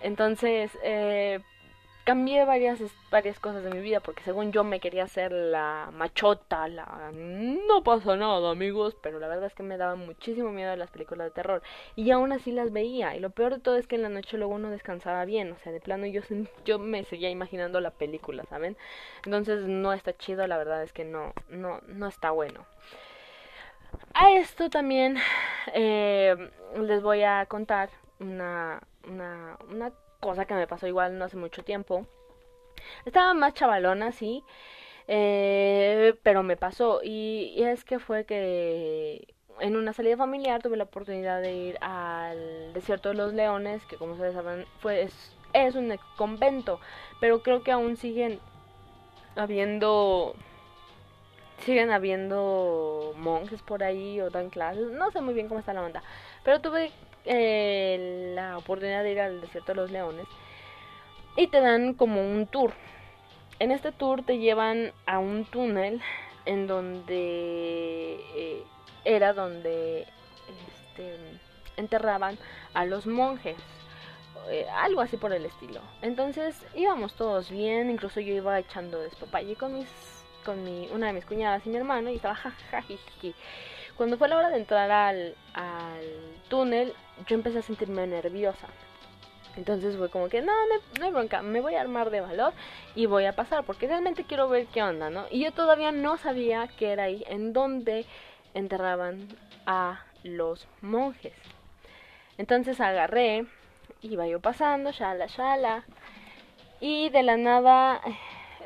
Entonces, 0.00 0.70
eh, 0.82 1.40
cambié 2.08 2.46
varias, 2.46 2.80
varias 3.10 3.38
cosas 3.38 3.62
de 3.62 3.70
mi 3.70 3.80
vida 3.80 4.00
porque 4.00 4.22
según 4.22 4.50
yo 4.50 4.64
me 4.64 4.80
quería 4.80 5.04
hacer 5.04 5.30
la 5.30 5.90
machota, 5.92 6.66
la 6.66 7.10
no 7.12 7.82
pasa 7.84 8.16
nada 8.16 8.50
amigos, 8.50 8.96
pero 9.02 9.18
la 9.18 9.28
verdad 9.28 9.44
es 9.44 9.54
que 9.54 9.62
me 9.62 9.76
daba 9.76 9.94
muchísimo 9.94 10.50
miedo 10.50 10.74
las 10.74 10.90
películas 10.90 11.26
de 11.26 11.32
terror 11.32 11.62
y 11.96 12.10
aún 12.10 12.32
así 12.32 12.50
las 12.50 12.72
veía 12.72 13.14
y 13.14 13.20
lo 13.20 13.28
peor 13.28 13.56
de 13.56 13.60
todo 13.60 13.76
es 13.76 13.86
que 13.86 13.96
en 13.96 14.04
la 14.04 14.08
noche 14.08 14.38
luego 14.38 14.58
no 14.58 14.70
descansaba 14.70 15.26
bien, 15.26 15.52
o 15.52 15.58
sea, 15.58 15.70
de 15.70 15.80
plano 15.80 16.06
yo, 16.06 16.22
yo 16.64 16.78
me 16.78 17.04
seguía 17.04 17.28
imaginando 17.28 17.78
la 17.78 17.90
película, 17.90 18.42
¿saben? 18.48 18.78
Entonces 19.26 19.66
no 19.66 19.92
está 19.92 20.16
chido, 20.16 20.46
la 20.46 20.56
verdad 20.56 20.82
es 20.82 20.94
que 20.94 21.04
no, 21.04 21.34
no, 21.50 21.82
no 21.88 22.06
está 22.06 22.30
bueno. 22.30 22.64
A 24.14 24.32
esto 24.32 24.70
también 24.70 25.18
eh, 25.74 26.34
les 26.80 27.02
voy 27.02 27.22
a 27.22 27.44
contar 27.44 27.90
una, 28.18 28.80
una, 29.06 29.58
una 29.70 29.92
cosa 30.20 30.44
que 30.46 30.54
me 30.54 30.66
pasó 30.66 30.86
igual 30.86 31.18
no 31.18 31.24
hace 31.24 31.36
mucho 31.36 31.62
tiempo. 31.62 32.06
Estaba 33.04 33.34
más 33.34 33.54
chavalona, 33.54 34.12
sí, 34.12 34.44
eh, 35.08 36.14
pero 36.22 36.42
me 36.42 36.56
pasó. 36.56 37.00
Y, 37.02 37.62
es 37.62 37.84
que 37.84 37.98
fue 37.98 38.24
que 38.24 39.34
en 39.60 39.76
una 39.76 39.92
salida 39.92 40.16
familiar 40.16 40.62
tuve 40.62 40.76
la 40.76 40.84
oportunidad 40.84 41.40
de 41.42 41.52
ir 41.52 41.78
al 41.80 42.72
desierto 42.74 43.10
de 43.10 43.16
los 43.16 43.34
leones, 43.34 43.84
que 43.86 43.96
como 43.96 44.12
ustedes 44.12 44.34
saben, 44.34 44.66
fue, 44.80 45.02
es, 45.02 45.36
es 45.52 45.74
un 45.74 45.98
convento, 46.16 46.80
pero 47.20 47.42
creo 47.42 47.62
que 47.62 47.72
aún 47.72 47.96
siguen 47.96 48.40
habiendo 49.36 50.34
siguen 51.64 51.90
habiendo 51.90 53.14
monjes 53.16 53.62
por 53.62 53.82
ahí 53.82 54.20
o 54.20 54.30
dan 54.30 54.50
clases, 54.50 54.90
no 54.92 55.10
sé 55.10 55.20
muy 55.20 55.34
bien 55.34 55.48
cómo 55.48 55.58
está 55.58 55.72
la 55.72 55.82
onda, 55.82 56.02
pero 56.44 56.60
tuve 56.60 56.92
eh, 57.30 58.32
la 58.34 58.56
oportunidad 58.56 59.02
de 59.02 59.12
ir 59.12 59.20
al 59.20 59.40
desierto 59.42 59.72
de 59.72 59.76
los 59.76 59.90
leones 59.90 60.26
y 61.36 61.46
te 61.48 61.60
dan 61.60 61.94
como 61.94 62.20
un 62.20 62.46
tour. 62.46 62.72
En 63.58 63.70
este 63.70 63.92
tour 63.92 64.24
te 64.24 64.38
llevan 64.38 64.92
a 65.04 65.18
un 65.18 65.44
túnel 65.44 66.00
en 66.46 66.66
donde 66.66 68.14
eh, 68.34 68.62
era 69.04 69.34
donde 69.34 70.06
este, 70.86 71.16
enterraban 71.76 72.38
a 72.72 72.86
los 72.86 73.06
monjes 73.06 73.56
eh, 74.48 74.66
algo 74.76 75.02
así 75.02 75.18
por 75.18 75.32
el 75.32 75.44
estilo. 75.44 75.80
Entonces 76.00 76.64
íbamos 76.74 77.14
todos 77.14 77.50
bien, 77.50 77.90
incluso 77.90 78.20
yo 78.20 78.32
iba 78.32 78.58
echando 78.58 78.98
despapalle 79.00 79.54
con 79.56 79.74
mis 79.74 79.88
con 80.44 80.64
mi, 80.64 80.88
una 80.92 81.08
de 81.08 81.12
mis 81.12 81.26
cuñadas 81.26 81.66
y 81.66 81.68
mi 81.68 81.76
hermano 81.76 82.10
y 82.10 82.16
estaba 82.16 82.34
jajajiji. 82.34 83.34
Cuando 83.98 84.16
fue 84.16 84.28
la 84.28 84.36
hora 84.36 84.48
de 84.48 84.58
entrar 84.58 84.90
al, 84.92 85.34
al 85.54 86.04
túnel, 86.48 86.94
yo 87.26 87.34
empecé 87.34 87.58
a 87.58 87.62
sentirme 87.62 88.06
nerviosa. 88.06 88.68
Entonces 89.56 89.96
fue 89.96 90.08
como 90.08 90.28
que 90.28 90.40
no, 90.40 90.52
no, 91.00 91.04
hay 91.04 91.10
bronca, 91.10 91.42
me 91.42 91.60
voy 91.60 91.74
a 91.74 91.80
armar 91.80 92.10
de 92.10 92.20
valor 92.20 92.52
y 92.94 93.06
voy 93.06 93.24
a 93.24 93.34
pasar 93.34 93.64
porque 93.64 93.88
realmente 93.88 94.22
quiero 94.22 94.48
ver 94.48 94.66
qué 94.66 94.84
onda, 94.84 95.10
¿no? 95.10 95.24
Y 95.32 95.40
yo 95.42 95.52
todavía 95.52 95.90
no 95.90 96.16
sabía 96.16 96.68
que 96.68 96.92
era 96.92 97.04
ahí 97.04 97.24
en 97.26 97.52
donde 97.52 98.06
enterraban 98.54 99.26
a 99.66 100.04
los 100.22 100.68
monjes. 100.80 101.34
Entonces 102.36 102.80
agarré, 102.80 103.46
iba 104.00 104.28
yo 104.28 104.38
pasando, 104.38 104.92
shala, 104.92 105.26
shala, 105.26 105.82
y 106.78 107.08
de 107.08 107.24
la 107.24 107.36
nada, 107.36 108.00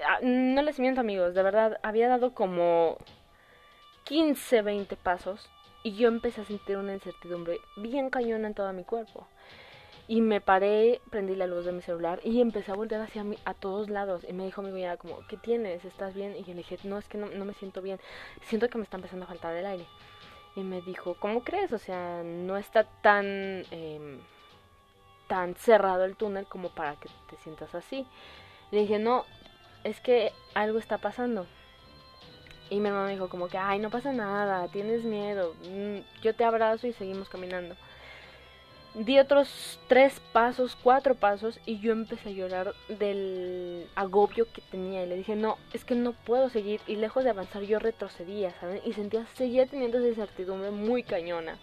ah, 0.07 0.19
no 0.21 0.61
les 0.61 0.79
miento 0.79 1.01
amigos, 1.01 1.33
de 1.35 1.43
verdad, 1.43 1.81
había 1.83 2.09
dado 2.09 2.35
como 2.35 2.99
15, 4.13 4.61
20 4.61 4.97
pasos 4.97 5.49
y 5.83 5.95
yo 5.95 6.09
empecé 6.09 6.43
a 6.43 6.45
sentir 6.45 6.77
una 6.77 6.93
incertidumbre 6.93 7.63
bien 7.77 8.11
cañona 8.11 8.47
en 8.47 8.53
todo 8.53 8.71
mi 8.75 8.85
cuerpo. 8.85 9.27
Y 10.07 10.21
me 10.21 10.43
paré, 10.43 11.01
prendí 11.09 11.35
la 11.35 11.47
luz 11.47 11.65
de 11.65 11.73
mi 11.73 11.81
celular 11.81 12.21
y 12.23 12.43
empecé 12.43 12.73
a 12.73 12.75
voltear 12.75 13.01
hacia 13.01 13.25
mí, 13.25 13.39
a 13.47 13.55
todos 13.55 13.89
lados. 13.89 14.27
Y 14.29 14.35
me 14.35 14.45
dijo 14.45 14.61
mi 14.61 14.71
cuñada 14.71 14.99
como, 14.99 15.27
¿qué 15.29 15.39
tienes? 15.39 15.83
¿Estás 15.87 16.13
bien? 16.13 16.37
Y 16.37 16.41
yo 16.45 16.49
le 16.49 16.57
dije, 16.57 16.77
no, 16.85 16.99
es 16.99 17.09
que 17.09 17.17
no, 17.17 17.27
me 17.27 17.55
siento 17.55 17.81
bien. 17.81 17.99
Siento 18.43 18.69
que 18.69 18.77
me 18.77 18.85
está 18.85 18.99
empezando 18.99 19.25
a 19.25 19.29
faltar 19.29 19.57
el 19.57 19.65
aire. 19.65 19.87
Y 20.57 20.61
me 20.61 20.83
dijo, 20.83 21.17
¿cómo 21.19 21.43
crees? 21.43 21.73
O 21.73 21.79
sea, 21.79 22.23
no 22.23 22.59
está 22.59 22.85
tan, 22.85 23.65
em, 23.71 24.19
tan 25.27 25.55
cerrado 25.55 26.05
el 26.05 26.17
túnel 26.17 26.45
como 26.45 26.69
para 26.69 26.97
que 26.97 27.09
te 27.31 27.39
sientas 27.39 27.75
así. 27.75 28.07
Le 28.73 28.81
dije, 28.81 28.99
no, 28.99 29.25
es 29.85 30.01
que 30.01 30.33
algo 30.53 30.79
está 30.79 30.99
pasando. 30.99 31.47
Y 32.73 32.81
mi 32.81 32.89
hermano 32.89 33.09
dijo 33.09 33.29
como 33.29 33.49
que, 33.49 33.59
ay, 33.59 33.79
no 33.79 33.91
pasa 33.91 34.15
nada, 34.15 34.67
tienes 34.69 35.05
miedo, 35.05 35.55
mm, 35.63 36.23
yo 36.23 36.35
te 36.35 36.43
abrazo 36.43 36.87
y 36.87 36.95
seguimos 36.95 37.29
caminando. 37.29 37.77
Di 38.95 39.19
otros 39.19 39.79
tres 39.89 40.21
pasos, 40.33 40.75
cuatro 40.83 41.15
pasos 41.15 41.61
y 41.67 41.81
yo 41.81 41.93
empecé 41.93 42.31
a 42.31 42.33
llorar 42.33 42.75
del 42.89 43.89
agobio 43.95 44.47
que 44.51 44.63
tenía. 44.71 45.05
Y 45.05 45.07
le 45.07 45.17
dije, 45.17 45.37
no, 45.37 45.59
es 45.75 45.85
que 45.85 45.95
no 45.95 46.13
puedo 46.13 46.49
seguir. 46.49 46.81
Y 46.87 46.97
lejos 46.97 47.25
de 47.25 47.31
avanzar 47.31 47.63
yo 47.63 47.79
retrocedía, 47.79 48.55
¿saben? 48.59 48.81
Y 48.87 48.95
sentía, 48.95 49.27
seguía 49.35 49.67
teniendo 49.67 49.99
esa 49.99 50.09
incertidumbre 50.09 50.71
muy 50.71 51.03
cañona. 51.03 51.59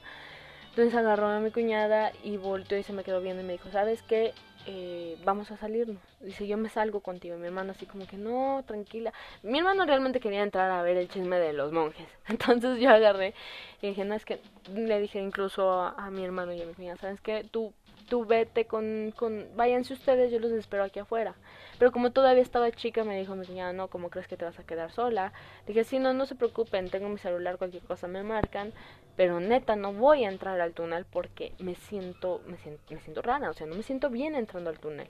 Entonces 0.70 0.94
agarró 0.94 1.28
a 1.28 1.40
mi 1.40 1.50
cuñada 1.50 2.12
y 2.24 2.38
volteó 2.38 2.78
y 2.78 2.84
se 2.84 2.94
me 2.94 3.04
quedó 3.04 3.20
viendo 3.20 3.42
y 3.42 3.46
me 3.46 3.54
dijo, 3.54 3.70
¿sabes 3.72 4.04
qué? 4.04 4.34
Eh, 4.66 5.18
vamos 5.24 5.50
a 5.52 5.58
salirnos. 5.58 6.02
Dice, 6.20 6.48
yo 6.48 6.58
me 6.58 6.70
salgo 6.70 7.00
contigo. 7.00 7.38
Mi 7.38 7.48
hermano 7.48 7.72
así 7.72 7.86
como 7.86 8.06
que, 8.06 8.18
no, 8.18 8.64
tranquila. 8.68 9.14
Mi 9.42 9.60
hermano 9.60 9.86
realmente 9.86 10.20
quería 10.20 10.44
entrar 10.44 10.70
a 10.72 10.82
ver 10.84 10.98
el 10.98 11.08
chisme 11.10 11.38
de 11.40 11.54
los 11.54 11.72
monjes. 11.72 12.08
Entonces 12.28 12.80
yo 12.80 12.90
agarré 12.90 13.34
y 13.82 13.88
dije, 13.88 14.06
no, 14.06 14.16
es 14.16 14.26
que 14.26 14.40
le 14.74 15.00
dije 15.00 15.20
incluso 15.20 15.72
a, 15.72 16.10
mi 16.12 16.24
hermano 16.24 16.54
y 16.54 16.62
a 16.62 16.66
mi 16.66 16.74
cuñada, 16.74 16.98
¿sabes 16.98 17.22
qué? 17.22 17.46
Tú, 17.50 17.74
tú 18.10 18.26
vete 18.26 18.66
con, 18.66 19.14
con, 19.16 19.48
váyanse 19.56 19.94
ustedes, 19.94 20.32
yo 20.32 20.40
los 20.40 20.52
espero 20.52 20.84
aquí 20.84 21.00
afuera. 21.00 21.36
Pero 21.80 21.94
como 21.94 22.12
todavía 22.12 22.44
estaba 22.44 22.70
chica, 22.72 23.06
me 23.06 23.18
dijo 23.18 23.36
mi 23.36 23.46
cuñada, 23.46 23.72
no, 23.72 23.88
¿cómo 23.88 24.10
crees 24.10 24.28
que 24.28 24.36
te 24.36 24.44
vas 24.44 24.60
a 24.60 24.66
quedar 24.66 24.92
sola? 24.92 25.32
Dije, 25.66 25.86
sí, 25.86 25.98
no, 25.98 26.14
no 26.14 26.26
se 26.26 26.36
preocupen, 26.36 26.90
tengo 26.90 27.08
mi 27.08 27.18
celular, 27.18 27.58
cualquier 27.58 27.84
cosa 27.84 28.08
me 28.08 28.22
marcan. 28.22 28.74
Pero 29.16 29.40
neta, 29.40 29.78
no 29.78 29.94
voy 29.94 30.26
a 30.26 30.30
entrar 30.30 30.60
al 30.60 30.74
túnel 30.74 31.06
porque 31.06 31.54
me 31.58 31.76
siento, 31.76 32.42
me 32.48 32.58
siento, 32.58 33.22
rara, 33.22 33.50
o 33.50 33.54
sea, 33.54 33.66
no 33.66 33.76
me 33.76 33.84
siento 33.84 34.10
bien 34.10 34.36
entrando 34.36 34.70
al 34.70 34.80
túnel. 34.80 35.08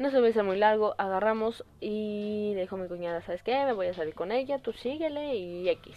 No 0.00 0.10
se 0.10 0.20
me 0.20 0.30
hizo 0.30 0.42
muy 0.42 0.58
largo, 0.58 0.96
agarramos 0.98 1.64
y 1.80 2.52
dijo 2.56 2.76
mi 2.76 2.88
cuñada, 2.88 3.22
¿sabes 3.22 3.44
qué? 3.44 3.64
Me 3.64 3.72
voy 3.72 3.86
a 3.86 3.94
salir 3.94 4.14
con 4.14 4.32
ella, 4.32 4.58
tú 4.58 4.72
síguele 4.72 5.36
y 5.36 5.68
X. 5.68 5.96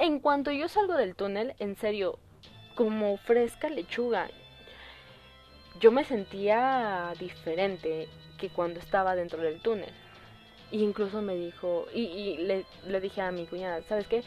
En 0.00 0.18
cuanto 0.18 0.50
yo 0.50 0.68
salgo 0.68 0.94
del 0.94 1.14
túnel, 1.14 1.54
en 1.60 1.76
serio, 1.76 2.18
como 2.74 3.16
fresca 3.18 3.68
lechuga, 3.68 4.28
yo 5.78 5.92
me 5.92 6.04
sentía 6.04 7.12
diferente 7.18 8.08
que 8.40 8.48
cuando 8.48 8.80
estaba 8.80 9.14
dentro 9.14 9.42
del 9.42 9.60
túnel. 9.60 9.92
Y 10.70 10.82
incluso 10.82 11.20
me 11.22 11.34
dijo, 11.34 11.86
y, 11.94 12.02
y 12.02 12.36
le, 12.38 12.64
le 12.86 13.00
dije 13.00 13.20
a 13.22 13.32
mi 13.32 13.46
cuñada, 13.46 13.82
¿sabes 13.82 14.06
qué? 14.06 14.22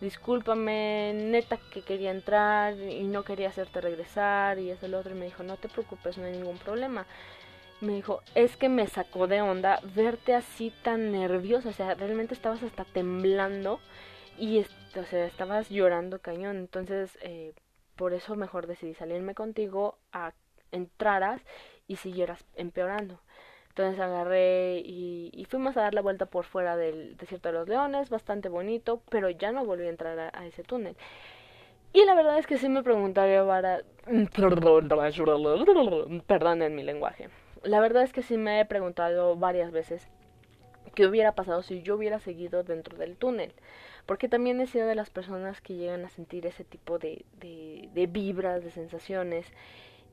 discúlpame, 0.00 1.12
neta 1.14 1.58
que 1.72 1.82
quería 1.82 2.10
entrar 2.10 2.74
y 2.78 3.04
no 3.04 3.24
quería 3.24 3.48
hacerte 3.48 3.80
regresar 3.80 4.58
y 4.58 4.70
eso 4.70 4.86
el 4.86 4.94
otro 4.94 5.12
y 5.14 5.18
me 5.18 5.24
dijo, 5.26 5.42
no 5.42 5.56
te 5.56 5.68
preocupes, 5.68 6.18
no 6.18 6.26
hay 6.26 6.32
ningún 6.32 6.58
problema. 6.58 7.06
Me 7.80 7.94
dijo, 7.94 8.22
es 8.34 8.56
que 8.56 8.68
me 8.68 8.86
sacó 8.86 9.26
de 9.26 9.42
onda 9.42 9.80
verte 9.94 10.34
así 10.34 10.72
tan 10.82 11.12
nerviosa, 11.12 11.68
o 11.70 11.72
sea, 11.72 11.94
realmente 11.94 12.34
estabas 12.34 12.62
hasta 12.62 12.84
temblando 12.84 13.80
y, 14.38 14.60
o 14.60 15.04
sea, 15.04 15.26
estabas 15.26 15.68
llorando 15.70 16.20
cañón, 16.20 16.56
entonces 16.56 17.18
eh, 17.22 17.52
por 17.96 18.12
eso 18.14 18.34
mejor 18.36 18.66
decidí 18.66 18.94
salirme 18.94 19.34
contigo 19.34 19.98
a 20.12 20.32
entraras 20.72 21.40
y 21.86 21.96
siguieras 21.96 22.44
empeorando. 22.54 23.20
Entonces 23.76 24.00
agarré 24.00 24.78
y, 24.78 25.46
fuimos 25.50 25.76
a 25.76 25.82
dar 25.82 25.92
la 25.92 26.00
vuelta 26.00 26.24
por 26.24 26.46
fuera 26.46 26.78
del 26.78 27.14
desierto 27.18 27.50
de 27.50 27.52
los 27.52 27.68
leones, 27.68 28.08
bastante 28.08 28.48
bonito, 28.48 29.02
pero 29.10 29.28
ya 29.28 29.52
no 29.52 29.66
volví 29.66 29.84
a 29.84 29.90
entrar 29.90 30.18
a, 30.18 30.46
ese 30.46 30.62
túnel. 30.62 30.96
Y 31.92 32.06
la 32.06 32.14
verdad 32.14 32.38
es 32.38 32.46
que 32.46 32.56
sí 32.56 32.70
me 32.70 32.82
preguntaría 32.82 33.46
para... 33.46 33.82
Perdón 36.26 36.62
en 36.62 36.74
mi 36.74 36.84
lenguaje. 36.84 37.28
La 37.64 37.80
verdad 37.80 38.02
es 38.02 38.14
que 38.14 38.22
sí 38.22 38.38
me 38.38 38.60
he 38.60 38.64
preguntado 38.64 39.36
varias 39.36 39.72
veces 39.72 40.08
qué 40.94 41.06
hubiera 41.06 41.32
pasado 41.32 41.62
si 41.62 41.82
yo 41.82 41.96
hubiera 41.96 42.18
seguido 42.18 42.62
dentro 42.62 42.96
del 42.96 43.18
túnel. 43.18 43.52
Porque 44.06 44.30
también 44.30 44.58
he 44.62 44.66
sido 44.68 44.86
de 44.86 44.94
las 44.94 45.10
personas 45.10 45.60
que 45.60 45.74
llegan 45.74 46.02
a 46.06 46.08
sentir 46.08 46.46
ese 46.46 46.64
tipo 46.64 46.98
de, 46.98 47.26
vibras, 48.08 48.64
de 48.64 48.70
sensaciones. 48.70 49.52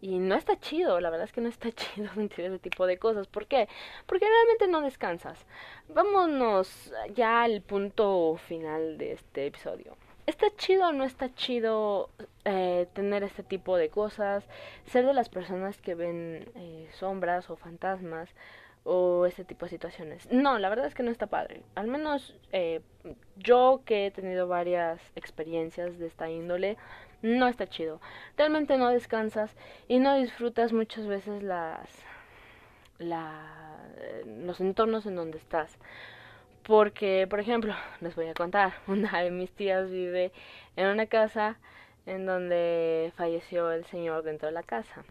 Y 0.04 0.20
no 0.20 0.36
está 0.36 0.60
chido, 0.60 1.00
la 1.00 1.10
verdad 1.10 1.24
es 1.24 1.32
que 1.32 1.40
no 1.40 1.48
está 1.48 1.72
chido 1.72 2.14
sentir 2.14 2.44
ese 2.44 2.60
tipo 2.60 2.86
de 2.86 2.98
cosas. 2.98 3.28
¿Por 3.28 3.48
qué? 3.48 3.70
Porque 4.06 4.26
realmente 4.28 4.68
no 4.68 4.82
descansas. 4.82 5.46
Vámonos 5.88 6.94
ya 7.16 7.44
al 7.44 7.62
punto 7.62 8.36
final 8.36 8.98
de 8.98 9.14
este 9.14 9.46
episodio. 9.46 9.96
¿Está 10.26 10.48
chido 10.58 10.90
o 10.90 10.92
no 10.92 11.06
está 11.06 11.34
chido 11.34 12.10
eh, 12.44 12.86
tener 12.92 13.24
este 13.24 13.44
tipo 13.44 13.78
de 13.78 13.88
cosas? 13.88 14.44
Ser 14.88 15.06
de 15.06 15.14
las 15.14 15.30
personas 15.30 15.78
que 15.78 15.96
ven 15.96 16.52
eh, 16.56 16.90
sombras 16.92 17.50
o 17.50 17.56
fantasmas 17.56 18.30
o 18.84 19.26
este 19.26 19.46
tipo 19.46 19.66
de 19.68 19.70
situaciones. 19.70 20.30
No, 20.30 20.60
la 20.60 20.68
verdad 20.68 20.88
es 20.88 20.96
que 20.96 21.04
no 21.04 21.12
está 21.12 21.28
padre. 21.28 21.64
Al 21.76 21.88
menos 21.88 22.36
eh, 22.52 22.82
yo 23.38 23.84
que 23.86 24.08
he 24.08 24.12
tenido 24.12 24.50
varias 24.50 25.00
experiencias 25.16 25.98
de 25.98 26.08
esta 26.08 26.30
índole, 26.30 26.76
no 27.24 27.48
está 27.48 27.68
chido. 27.68 28.00
Realmente 28.38 28.78
no 28.78 28.90
descansas 28.90 29.56
y 29.88 29.98
no 29.98 30.16
disfrutas 30.16 30.74
muchas 30.74 31.08
veces 31.08 31.42
las 31.42 31.90
la, 33.00 33.80
los 34.26 34.60
entornos 34.62 35.06
en 35.06 35.16
donde 35.16 35.40
estás. 35.40 35.78
Porque, 36.64 37.28
por 37.30 37.40
ejemplo, 37.40 37.74
les 38.02 38.16
voy 38.16 38.28
a 38.28 38.34
contar, 38.34 38.74
una 38.88 39.22
de 39.22 39.32
mis 39.32 39.52
tías 39.52 39.90
vive 39.90 40.32
en 40.76 40.88
una 40.88 41.08
casa 41.08 41.58
en 42.06 42.26
donde 42.26 43.12
falleció 43.16 43.72
el 43.72 43.86
señor 43.86 44.24
dentro 44.24 44.48
de 44.48 44.54
la 44.54 44.64
casa. 44.64 45.04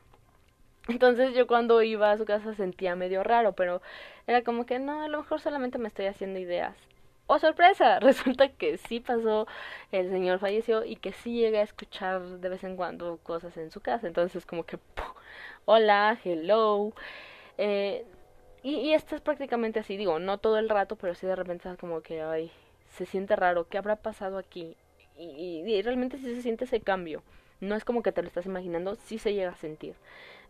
Entonces 0.88 1.35
yo 1.35 1.46
cuando 1.46 1.81
iba 1.83 2.11
a 2.11 2.18
su 2.18 2.25
casa 2.25 2.55
sentía 2.55 2.96
medio 2.96 3.22
raro, 3.22 3.53
pero 3.53 3.81
era 4.27 4.42
como 4.42 4.66
que 4.66 4.79
no, 4.79 5.03
a 5.03 5.09
lo 5.09 5.18
mejor 5.18 5.40
solamente 5.40 5.79
me 5.79 5.88
estoy 5.88 6.07
haciendo 6.07 6.38
ideas. 6.40 6.77
¡Oh, 7.33 7.38
sorpresa! 7.38 7.99
Resulta 8.01 8.49
que 8.51 8.77
sí 8.77 9.01
pasó, 9.01 9.47
el 9.90 10.11
señor 10.11 10.38
falleció 10.38 10.85
y 10.85 10.97
que 10.97 11.12
sí 11.12 11.33
llega 11.40 11.61
a 11.61 11.62
escuchar 11.62 12.21
de 12.23 12.49
vez 12.51 12.62
en 12.62 12.77
cuando 12.77 13.16
cosas 13.23 13.57
en 13.57 13.71
su 13.71 13.81
casa. 13.81 14.07
Entonces, 14.07 14.45
como 14.45 14.64
que, 14.66 14.79
hola, 15.64 16.18
hello. 16.25 16.92
Eh, 17.59 18.05
y, 18.62 18.77
y 18.77 18.95
esto 18.95 19.14
es 19.16 19.23
prácticamente 19.23 19.81
así, 19.81 19.97
digo, 19.97 20.18
no 20.18 20.38
todo 20.38 20.59
el 20.59 20.68
rato, 20.68 20.97
pero 20.97 21.14
sí 21.14 21.27
de 21.27 21.37
repente 21.37 21.71
como 21.81 22.03
que, 22.03 22.23
ay, 22.23 22.53
se 22.90 23.07
siente 23.07 23.35
raro, 23.37 23.68
¿qué 23.68 23.79
habrá 23.79 23.97
pasado 23.97 24.38
aquí? 24.38 24.77
Y, 25.16 25.62
y, 25.64 25.73
y 25.75 25.83
realmente 25.83 26.18
sí 26.18 26.35
se 26.35 26.42
siente 26.42 26.64
ese 26.66 26.81
cambio. 26.83 27.23
No 27.61 27.77
es 27.77 27.85
como 27.85 28.03
que 28.03 28.12
te 28.12 28.23
lo 28.23 28.29
estás 28.29 28.47
imaginando, 28.47 28.97
sí 28.97 29.18
se 29.18 29.35
llega 29.35 29.53
a 29.53 29.57
sentir. 29.57 29.95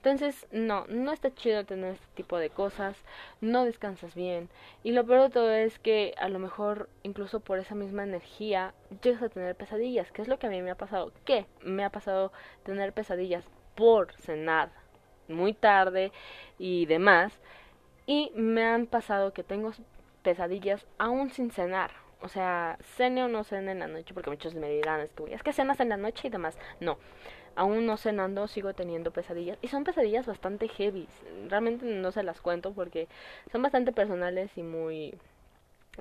Entonces, 0.04 0.48
no, 0.50 0.84
no 0.88 1.12
está 1.12 1.32
chido 1.32 1.64
tener 1.64 1.92
este 1.92 2.08
tipo 2.16 2.36
de 2.36 2.50
cosas, 2.50 2.96
no 3.40 3.64
descansas 3.64 4.16
bien. 4.16 4.48
Y 4.82 4.90
lo 4.90 5.06
peor 5.06 5.22
de 5.22 5.30
todo 5.30 5.52
es 5.52 5.78
que 5.78 6.12
a 6.18 6.28
lo 6.28 6.40
mejor, 6.40 6.88
incluso 7.04 7.38
por 7.38 7.60
esa 7.60 7.76
misma 7.76 8.02
energía, 8.02 8.74
llegas 9.00 9.22
a 9.22 9.28
tener 9.28 9.54
pesadillas, 9.54 10.10
que 10.10 10.22
es 10.22 10.26
lo 10.26 10.40
que 10.40 10.48
a 10.48 10.50
mí 10.50 10.60
me 10.60 10.72
ha 10.72 10.74
pasado. 10.74 11.12
¿Qué? 11.24 11.46
Me 11.62 11.84
ha 11.84 11.90
pasado 11.90 12.32
tener 12.64 12.92
pesadillas 12.92 13.44
por 13.76 14.12
cenar 14.14 14.72
muy 15.28 15.52
tarde 15.52 16.10
y 16.58 16.86
demás. 16.86 17.40
Y 18.04 18.32
me 18.34 18.64
han 18.64 18.86
pasado 18.86 19.32
que 19.32 19.44
tengo 19.44 19.70
pesadillas 20.24 20.84
aún 20.98 21.30
sin 21.30 21.52
cenar. 21.52 22.01
O 22.22 22.28
sea, 22.28 22.78
cene 22.96 23.24
o 23.24 23.28
no 23.28 23.44
cene 23.44 23.72
en 23.72 23.80
la 23.80 23.88
noche, 23.88 24.14
porque 24.14 24.30
muchos 24.30 24.54
me 24.54 24.70
dirán, 24.70 25.00
es 25.00 25.10
que, 25.10 25.34
es 25.34 25.42
que 25.42 25.52
cenas 25.52 25.80
en 25.80 25.88
la 25.88 25.96
noche 25.96 26.28
y 26.28 26.30
demás. 26.30 26.56
No, 26.80 26.98
aún 27.56 27.86
no 27.86 27.96
cenando 27.96 28.46
sigo 28.48 28.74
teniendo 28.74 29.10
pesadillas. 29.10 29.58
Y 29.60 29.68
son 29.68 29.84
pesadillas 29.84 30.26
bastante 30.26 30.68
heavy. 30.68 31.08
Realmente 31.48 31.84
no 31.84 32.12
se 32.12 32.22
las 32.22 32.40
cuento 32.40 32.72
porque 32.72 33.08
son 33.50 33.62
bastante 33.62 33.92
personales 33.92 34.50
y 34.56 34.62
muy... 34.62 35.14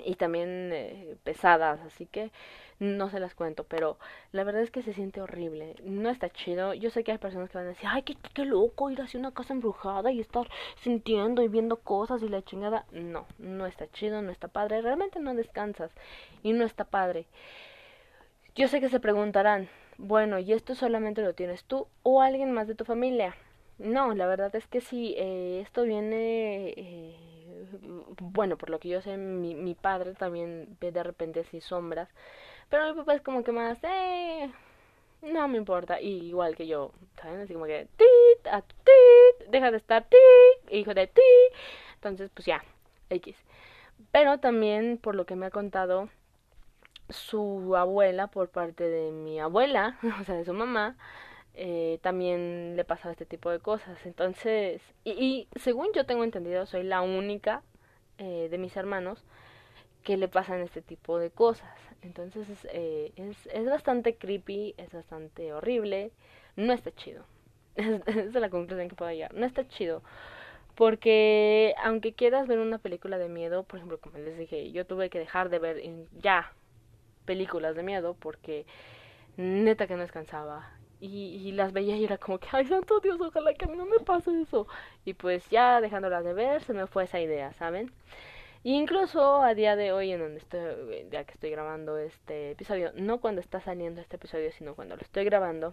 Y 0.04 0.14
también 0.14 0.70
eh, 0.72 1.16
pesadas, 1.22 1.80
así 1.80 2.06
que 2.06 2.30
no 2.78 3.10
se 3.10 3.20
las 3.20 3.34
cuento, 3.34 3.64
pero 3.64 3.98
la 4.32 4.42
verdad 4.42 4.62
es 4.62 4.70
que 4.70 4.82
se 4.82 4.94
siente 4.94 5.20
horrible, 5.20 5.76
no 5.84 6.10
está 6.10 6.30
chido, 6.30 6.74
yo 6.74 6.90
sé 6.90 7.04
que 7.04 7.12
hay 7.12 7.18
personas 7.18 7.50
que 7.50 7.58
van 7.58 7.66
a 7.66 7.70
decir, 7.70 7.88
ay, 7.88 8.02
qué, 8.02 8.16
qué 8.34 8.44
loco 8.44 8.90
ir 8.90 9.00
hacia 9.00 9.20
una 9.20 9.32
casa 9.32 9.52
embrujada 9.52 10.10
y 10.10 10.20
estar 10.20 10.48
sintiendo 10.80 11.42
y 11.42 11.48
viendo 11.48 11.76
cosas 11.76 12.22
y 12.22 12.28
la 12.28 12.42
chingada, 12.42 12.86
no, 12.90 13.26
no 13.38 13.66
está 13.66 13.86
chido, 13.92 14.22
no 14.22 14.32
está 14.32 14.48
padre, 14.48 14.82
realmente 14.82 15.20
no 15.20 15.34
descansas 15.34 15.92
y 16.42 16.52
no 16.54 16.64
está 16.64 16.84
padre. 16.84 17.26
Yo 18.56 18.68
sé 18.68 18.80
que 18.80 18.88
se 18.88 19.00
preguntarán, 19.00 19.68
bueno, 19.98 20.38
¿y 20.38 20.52
esto 20.52 20.74
solamente 20.74 21.22
lo 21.22 21.34
tienes 21.34 21.64
tú 21.64 21.86
o 22.02 22.22
alguien 22.22 22.50
más 22.52 22.66
de 22.66 22.74
tu 22.74 22.84
familia? 22.84 23.36
No, 23.78 24.14
la 24.14 24.26
verdad 24.26 24.54
es 24.56 24.66
que 24.66 24.80
sí, 24.80 25.14
eh, 25.18 25.60
esto 25.62 25.84
viene... 25.84 26.74
Eh, 26.76 27.31
bueno, 28.20 28.56
por 28.56 28.70
lo 28.70 28.78
que 28.78 28.88
yo 28.88 29.02
sé, 29.02 29.16
mi, 29.16 29.54
mi 29.54 29.74
padre 29.74 30.14
también 30.14 30.76
ve 30.80 30.92
de 30.92 31.02
repente 31.02 31.40
así 31.40 31.60
sombras 31.60 32.08
pero 32.72 32.86
mi 32.86 32.98
papá 33.00 33.12
es 33.12 33.20
como 33.20 33.44
que 33.44 33.52
más, 33.52 33.76
eh, 33.82 34.50
no 35.20 35.46
me 35.46 35.58
importa. 35.58 36.00
Y 36.00 36.28
igual 36.28 36.56
que 36.56 36.66
yo, 36.66 36.92
¿saben? 37.20 37.40
Así 37.40 37.52
como 37.52 37.66
que, 37.66 37.86
tit, 37.98 38.46
a 38.46 38.62
tit, 38.62 39.50
deja 39.50 39.70
de 39.70 39.76
estar 39.76 40.04
tit, 40.08 40.72
hijo 40.72 40.94
de 40.94 41.06
ti. 41.06 41.20
Entonces, 41.96 42.30
pues 42.32 42.46
ya, 42.46 42.64
X. 43.10 43.36
Pero 44.10 44.38
también, 44.38 44.96
por 44.96 45.14
lo 45.14 45.26
que 45.26 45.36
me 45.36 45.44
ha 45.44 45.50
contado, 45.50 46.08
su 47.10 47.76
abuela, 47.76 48.28
por 48.28 48.48
parte 48.48 48.84
de 48.84 49.12
mi 49.12 49.38
abuela, 49.38 49.98
o 50.22 50.24
sea, 50.24 50.36
de 50.36 50.46
su 50.46 50.54
mamá, 50.54 50.96
eh, 51.54 51.98
también 52.02 52.76
le 52.76 52.84
pasaba 52.84 53.12
este 53.12 53.26
tipo 53.26 53.50
de 53.50 53.60
cosas. 53.60 54.04
Entonces, 54.06 54.82
y, 55.04 55.48
según 55.56 55.88
yo 55.94 56.06
tengo 56.06 56.24
entendido, 56.24 56.66
soy 56.66 56.82
la 56.82 57.02
única 57.02 57.62
eh, 58.18 58.48
de 58.50 58.58
mis 58.58 58.76
hermanos 58.76 59.24
que 60.02 60.16
le 60.16 60.28
pasan 60.28 60.60
este 60.60 60.82
tipo 60.82 61.18
de 61.18 61.30
cosas. 61.30 61.70
Entonces 62.02 62.46
eh, 62.72 63.12
es, 63.16 63.46
es, 63.52 63.66
bastante 63.66 64.16
creepy, 64.16 64.74
es 64.76 64.92
bastante 64.92 65.52
horrible, 65.52 66.10
no 66.56 66.72
está 66.72 66.90
chido. 66.92 67.24
Esa 67.76 68.20
es 68.20 68.34
la 68.34 68.50
conclusión 68.50 68.88
que 68.88 68.96
puedo 68.96 69.12
llegar. 69.12 69.34
No 69.34 69.46
está 69.46 69.66
chido. 69.68 70.02
Porque 70.74 71.74
aunque 71.84 72.14
quieras 72.14 72.48
ver 72.48 72.58
una 72.58 72.78
película 72.78 73.18
de 73.18 73.28
miedo, 73.28 73.62
por 73.64 73.78
ejemplo, 73.78 74.00
como 74.00 74.18
les 74.18 74.38
dije, 74.38 74.72
yo 74.72 74.86
tuve 74.86 75.10
que 75.10 75.18
dejar 75.18 75.50
de 75.50 75.58
ver 75.58 75.82
ya 76.18 76.52
películas 77.26 77.76
de 77.76 77.82
miedo 77.82 78.14
porque 78.18 78.66
neta 79.36 79.86
que 79.86 79.94
no 79.94 80.02
descansaba. 80.02 80.70
Y, 81.02 81.48
y, 81.48 81.52
las 81.52 81.72
veía 81.72 81.96
y 81.96 82.04
era 82.04 82.16
como 82.16 82.38
que, 82.38 82.46
ay, 82.52 82.64
santo 82.66 83.00
Dios, 83.00 83.20
ojalá 83.20 83.54
que 83.54 83.64
a 83.64 83.68
mí 83.68 83.76
no 83.76 83.86
me 83.86 83.98
pase 83.98 84.30
eso. 84.40 84.68
Y 85.04 85.14
pues 85.14 85.48
ya 85.50 85.80
dejándolas 85.80 86.24
de 86.24 86.32
ver, 86.32 86.62
se 86.62 86.72
me 86.74 86.86
fue 86.86 87.04
esa 87.04 87.20
idea, 87.20 87.52
¿saben? 87.54 87.92
incluso 88.64 89.42
a 89.42 89.54
día 89.54 89.74
de 89.76 89.92
hoy, 89.92 90.12
en 90.12 90.20
donde 90.20 90.38
estoy, 90.38 91.08
ya 91.10 91.24
que 91.24 91.32
estoy 91.32 91.50
grabando 91.50 91.98
este 91.98 92.52
episodio, 92.52 92.92
no 92.94 93.20
cuando 93.20 93.40
está 93.40 93.60
saliendo 93.60 94.00
este 94.00 94.16
episodio, 94.16 94.52
sino 94.52 94.76
cuando 94.76 94.94
lo 94.96 95.02
estoy 95.02 95.24
grabando, 95.24 95.72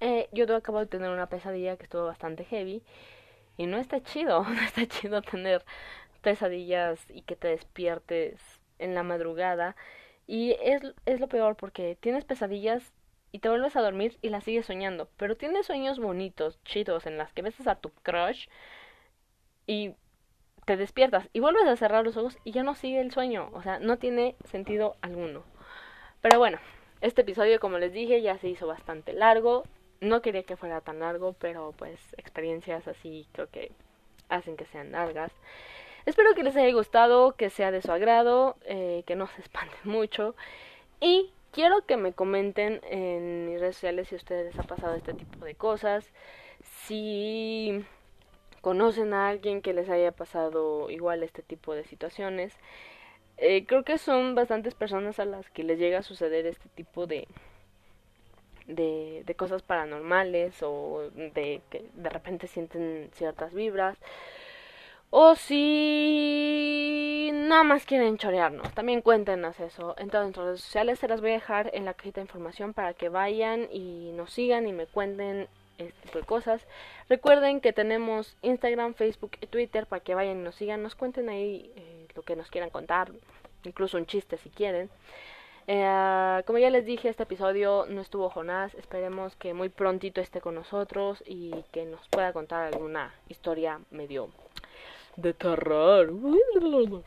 eh, 0.00 0.28
yo 0.32 0.44
acabo 0.54 0.80
de 0.80 0.86
tener 0.86 1.10
una 1.10 1.28
pesadilla 1.28 1.76
que 1.76 1.84
estuvo 1.84 2.04
bastante 2.04 2.44
heavy. 2.44 2.82
Y 3.56 3.66
no 3.66 3.78
está 3.78 4.02
chido, 4.02 4.44
no 4.48 4.60
está 4.62 4.86
chido 4.86 5.22
tener 5.22 5.64
pesadillas 6.22 7.00
y 7.10 7.22
que 7.22 7.36
te 7.36 7.48
despiertes 7.48 8.40
en 8.78 8.94
la 8.94 9.02
madrugada. 9.02 9.76
Y 10.26 10.52
es, 10.62 10.82
es 11.06 11.20
lo 11.20 11.28
peor 11.28 11.56
porque 11.56 11.96
tienes 12.00 12.24
pesadillas 12.24 12.92
y 13.32 13.40
te 13.40 13.48
vuelves 13.48 13.76
a 13.76 13.82
dormir 13.82 14.18
y 14.22 14.30
las 14.30 14.44
sigues 14.44 14.66
soñando. 14.66 15.08
Pero 15.16 15.36
tienes 15.36 15.66
sueños 15.66 15.98
bonitos, 15.98 16.62
chidos, 16.64 17.06
en 17.06 17.18
las 17.18 17.32
que 17.32 17.42
ves 17.42 17.66
a 17.66 17.76
tu 17.76 17.90
crush 18.02 18.46
y 19.66 19.94
te 20.64 20.76
despiertas 20.76 21.28
y 21.32 21.40
vuelves 21.40 21.66
a 21.66 21.76
cerrar 21.76 22.04
los 22.04 22.16
ojos 22.16 22.38
y 22.44 22.52
ya 22.52 22.62
no 22.62 22.74
sigue 22.74 23.00
el 23.00 23.12
sueño. 23.12 23.50
O 23.52 23.62
sea, 23.62 23.78
no 23.78 23.98
tiene 23.98 24.36
sentido 24.44 24.96
alguno. 25.02 25.44
Pero 26.20 26.38
bueno, 26.38 26.58
este 27.00 27.22
episodio, 27.22 27.60
como 27.60 27.78
les 27.78 27.92
dije, 27.92 28.22
ya 28.22 28.38
se 28.38 28.48
hizo 28.48 28.66
bastante 28.66 29.12
largo. 29.12 29.64
No 30.00 30.22
quería 30.22 30.42
que 30.42 30.56
fuera 30.56 30.80
tan 30.80 31.00
largo, 31.00 31.34
pero 31.34 31.72
pues 31.76 32.00
experiencias 32.16 32.86
así 32.88 33.26
creo 33.32 33.48
que 33.48 33.72
hacen 34.28 34.56
que 34.56 34.66
sean 34.66 34.92
largas. 34.92 35.32
Espero 36.06 36.34
que 36.34 36.42
les 36.42 36.56
haya 36.56 36.72
gustado, 36.72 37.32
que 37.32 37.50
sea 37.50 37.70
de 37.70 37.82
su 37.82 37.92
agrado, 37.92 38.56
eh, 38.64 39.04
que 39.06 39.16
no 39.16 39.26
se 39.26 39.40
espanten 39.42 39.78
mucho. 39.84 40.34
Y 41.00 41.32
quiero 41.58 41.84
que 41.84 41.96
me 41.96 42.12
comenten 42.12 42.80
en 42.88 43.46
mis 43.46 43.58
redes 43.58 43.74
sociales 43.74 44.06
si 44.06 44.14
a 44.14 44.18
ustedes 44.18 44.54
les 44.54 44.58
ha 44.60 44.62
pasado 44.62 44.94
este 44.94 45.12
tipo 45.12 45.44
de 45.44 45.56
cosas. 45.56 46.08
Si 46.62 47.84
conocen 48.60 49.12
a 49.12 49.28
alguien 49.28 49.60
que 49.60 49.74
les 49.74 49.90
haya 49.90 50.12
pasado 50.12 50.88
igual 50.88 51.24
este 51.24 51.42
tipo 51.42 51.74
de 51.74 51.82
situaciones. 51.82 52.56
Eh, 53.38 53.66
creo 53.66 53.82
que 53.82 53.98
son 53.98 54.36
bastantes 54.36 54.76
personas 54.76 55.18
a 55.18 55.24
las 55.24 55.50
que 55.50 55.64
les 55.64 55.80
llega 55.80 55.98
a 55.98 56.02
suceder 56.02 56.46
este 56.46 56.68
tipo 56.76 57.08
de, 57.08 57.26
de, 58.68 59.24
de 59.26 59.34
cosas 59.34 59.62
paranormales 59.62 60.62
o 60.62 61.10
de 61.12 61.60
que 61.70 61.86
de 61.92 62.08
repente 62.08 62.46
sienten 62.46 63.10
ciertas 63.14 63.52
vibras. 63.52 63.98
O 65.10 65.34
si 65.36 66.98
nada 67.32 67.64
más 67.64 67.86
quieren 67.86 68.18
chorearnos, 68.18 68.70
también 68.74 69.00
cuéntenos 69.00 69.58
eso. 69.58 69.94
En 69.96 70.10
todas 70.10 70.26
nuestras 70.26 70.46
redes 70.46 70.60
sociales 70.60 70.98
se 70.98 71.08
las 71.08 71.22
voy 71.22 71.30
a 71.30 71.34
dejar 71.34 71.70
en 71.72 71.86
la 71.86 71.94
cajita 71.94 72.20
de 72.20 72.26
información 72.26 72.74
para 72.74 72.92
que 72.92 73.08
vayan 73.08 73.68
y 73.72 74.12
nos 74.12 74.34
sigan 74.34 74.68
y 74.68 74.74
me 74.74 74.86
cuenten 74.86 75.48
este 75.78 75.98
tipo 76.02 76.18
de 76.18 76.26
cosas. 76.26 76.66
Recuerden 77.08 77.62
que 77.62 77.72
tenemos 77.72 78.36
Instagram, 78.42 78.92
Facebook 78.94 79.32
y 79.40 79.46
Twitter 79.46 79.86
para 79.86 80.00
que 80.00 80.14
vayan 80.14 80.40
y 80.40 80.42
nos 80.42 80.56
sigan, 80.56 80.82
nos 80.82 80.94
cuenten 80.94 81.30
ahí 81.30 81.72
eh, 81.76 82.06
lo 82.14 82.22
que 82.22 82.36
nos 82.36 82.50
quieran 82.50 82.68
contar, 82.68 83.10
incluso 83.64 83.96
un 83.96 84.04
chiste 84.04 84.36
si 84.36 84.50
quieren. 84.50 84.90
Eh, 85.70 86.42
como 86.46 86.58
ya 86.58 86.70
les 86.70 86.84
dije, 86.86 87.08
este 87.08 87.24
episodio 87.24 87.84
no 87.88 88.00
estuvo 88.00 88.30
Jonás. 88.30 88.74
Esperemos 88.74 89.36
que 89.36 89.52
muy 89.54 89.68
prontito 89.68 90.20
esté 90.20 90.40
con 90.40 90.54
nosotros 90.54 91.22
y 91.26 91.52
que 91.72 91.84
nos 91.84 92.08
pueda 92.08 92.32
contar 92.32 92.72
alguna 92.72 93.14
historia 93.28 93.80
medio 93.90 94.30
de 95.18 95.34
terror. 95.34 96.12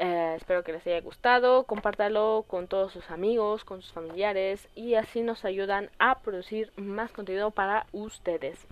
Eh, 0.00 0.34
espero 0.36 0.62
que 0.62 0.72
les 0.72 0.86
haya 0.86 1.00
gustado. 1.00 1.64
Compártalo 1.64 2.44
con 2.46 2.68
todos 2.68 2.92
sus 2.92 3.10
amigos, 3.10 3.64
con 3.64 3.82
sus 3.82 3.92
familiares 3.92 4.68
y 4.76 4.94
así 4.94 5.22
nos 5.22 5.44
ayudan 5.44 5.90
a 5.98 6.20
producir 6.20 6.70
más 6.76 7.10
contenido 7.10 7.50
para 7.50 7.84
ustedes. 7.90 8.64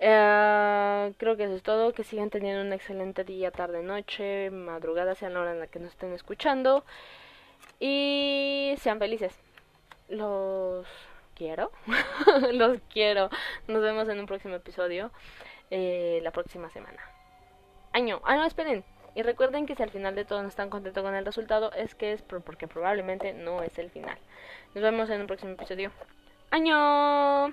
Eh, 0.00 1.12
creo 1.18 1.36
que 1.36 1.44
eso 1.44 1.54
es 1.54 1.62
todo. 1.62 1.92
Que 1.92 2.02
sigan 2.02 2.30
teniendo 2.30 2.62
un 2.62 2.72
excelente 2.72 3.22
día, 3.22 3.52
tarde, 3.52 3.82
noche, 3.84 4.50
madrugada, 4.50 5.14
sea 5.14 5.30
la 5.30 5.40
hora 5.40 5.52
en 5.52 5.60
la 5.60 5.68
que 5.68 5.78
nos 5.78 5.92
estén 5.92 6.12
escuchando. 6.14 6.84
Y 7.78 8.74
sean 8.78 8.98
felices. 8.98 9.38
Los 10.08 10.84
quiero. 11.36 11.70
Los 12.52 12.80
quiero. 12.92 13.30
Nos 13.68 13.82
vemos 13.82 14.08
en 14.08 14.18
un 14.18 14.26
próximo 14.26 14.56
episodio. 14.56 15.12
Eh, 15.70 16.18
la 16.24 16.32
próxima 16.32 16.68
semana. 16.70 17.00
Año. 17.92 18.20
Ah, 18.24 18.36
no, 18.36 18.44
esperen. 18.44 18.84
Y 19.14 19.22
recuerden 19.22 19.66
que 19.66 19.74
si 19.74 19.82
al 19.82 19.90
final 19.90 20.14
de 20.14 20.24
todo 20.24 20.42
no 20.42 20.48
están 20.48 20.70
contentos 20.70 21.02
con 21.02 21.14
el 21.14 21.24
resultado, 21.24 21.72
es 21.72 21.94
que 21.94 22.12
es 22.12 22.22
porque 22.22 22.68
probablemente 22.68 23.32
no 23.32 23.62
es 23.62 23.78
el 23.78 23.90
final. 23.90 24.16
Nos 24.74 24.82
vemos 24.82 25.10
en 25.10 25.20
un 25.20 25.26
próximo 25.26 25.52
episodio. 25.52 25.90
¡Año! 26.50 27.52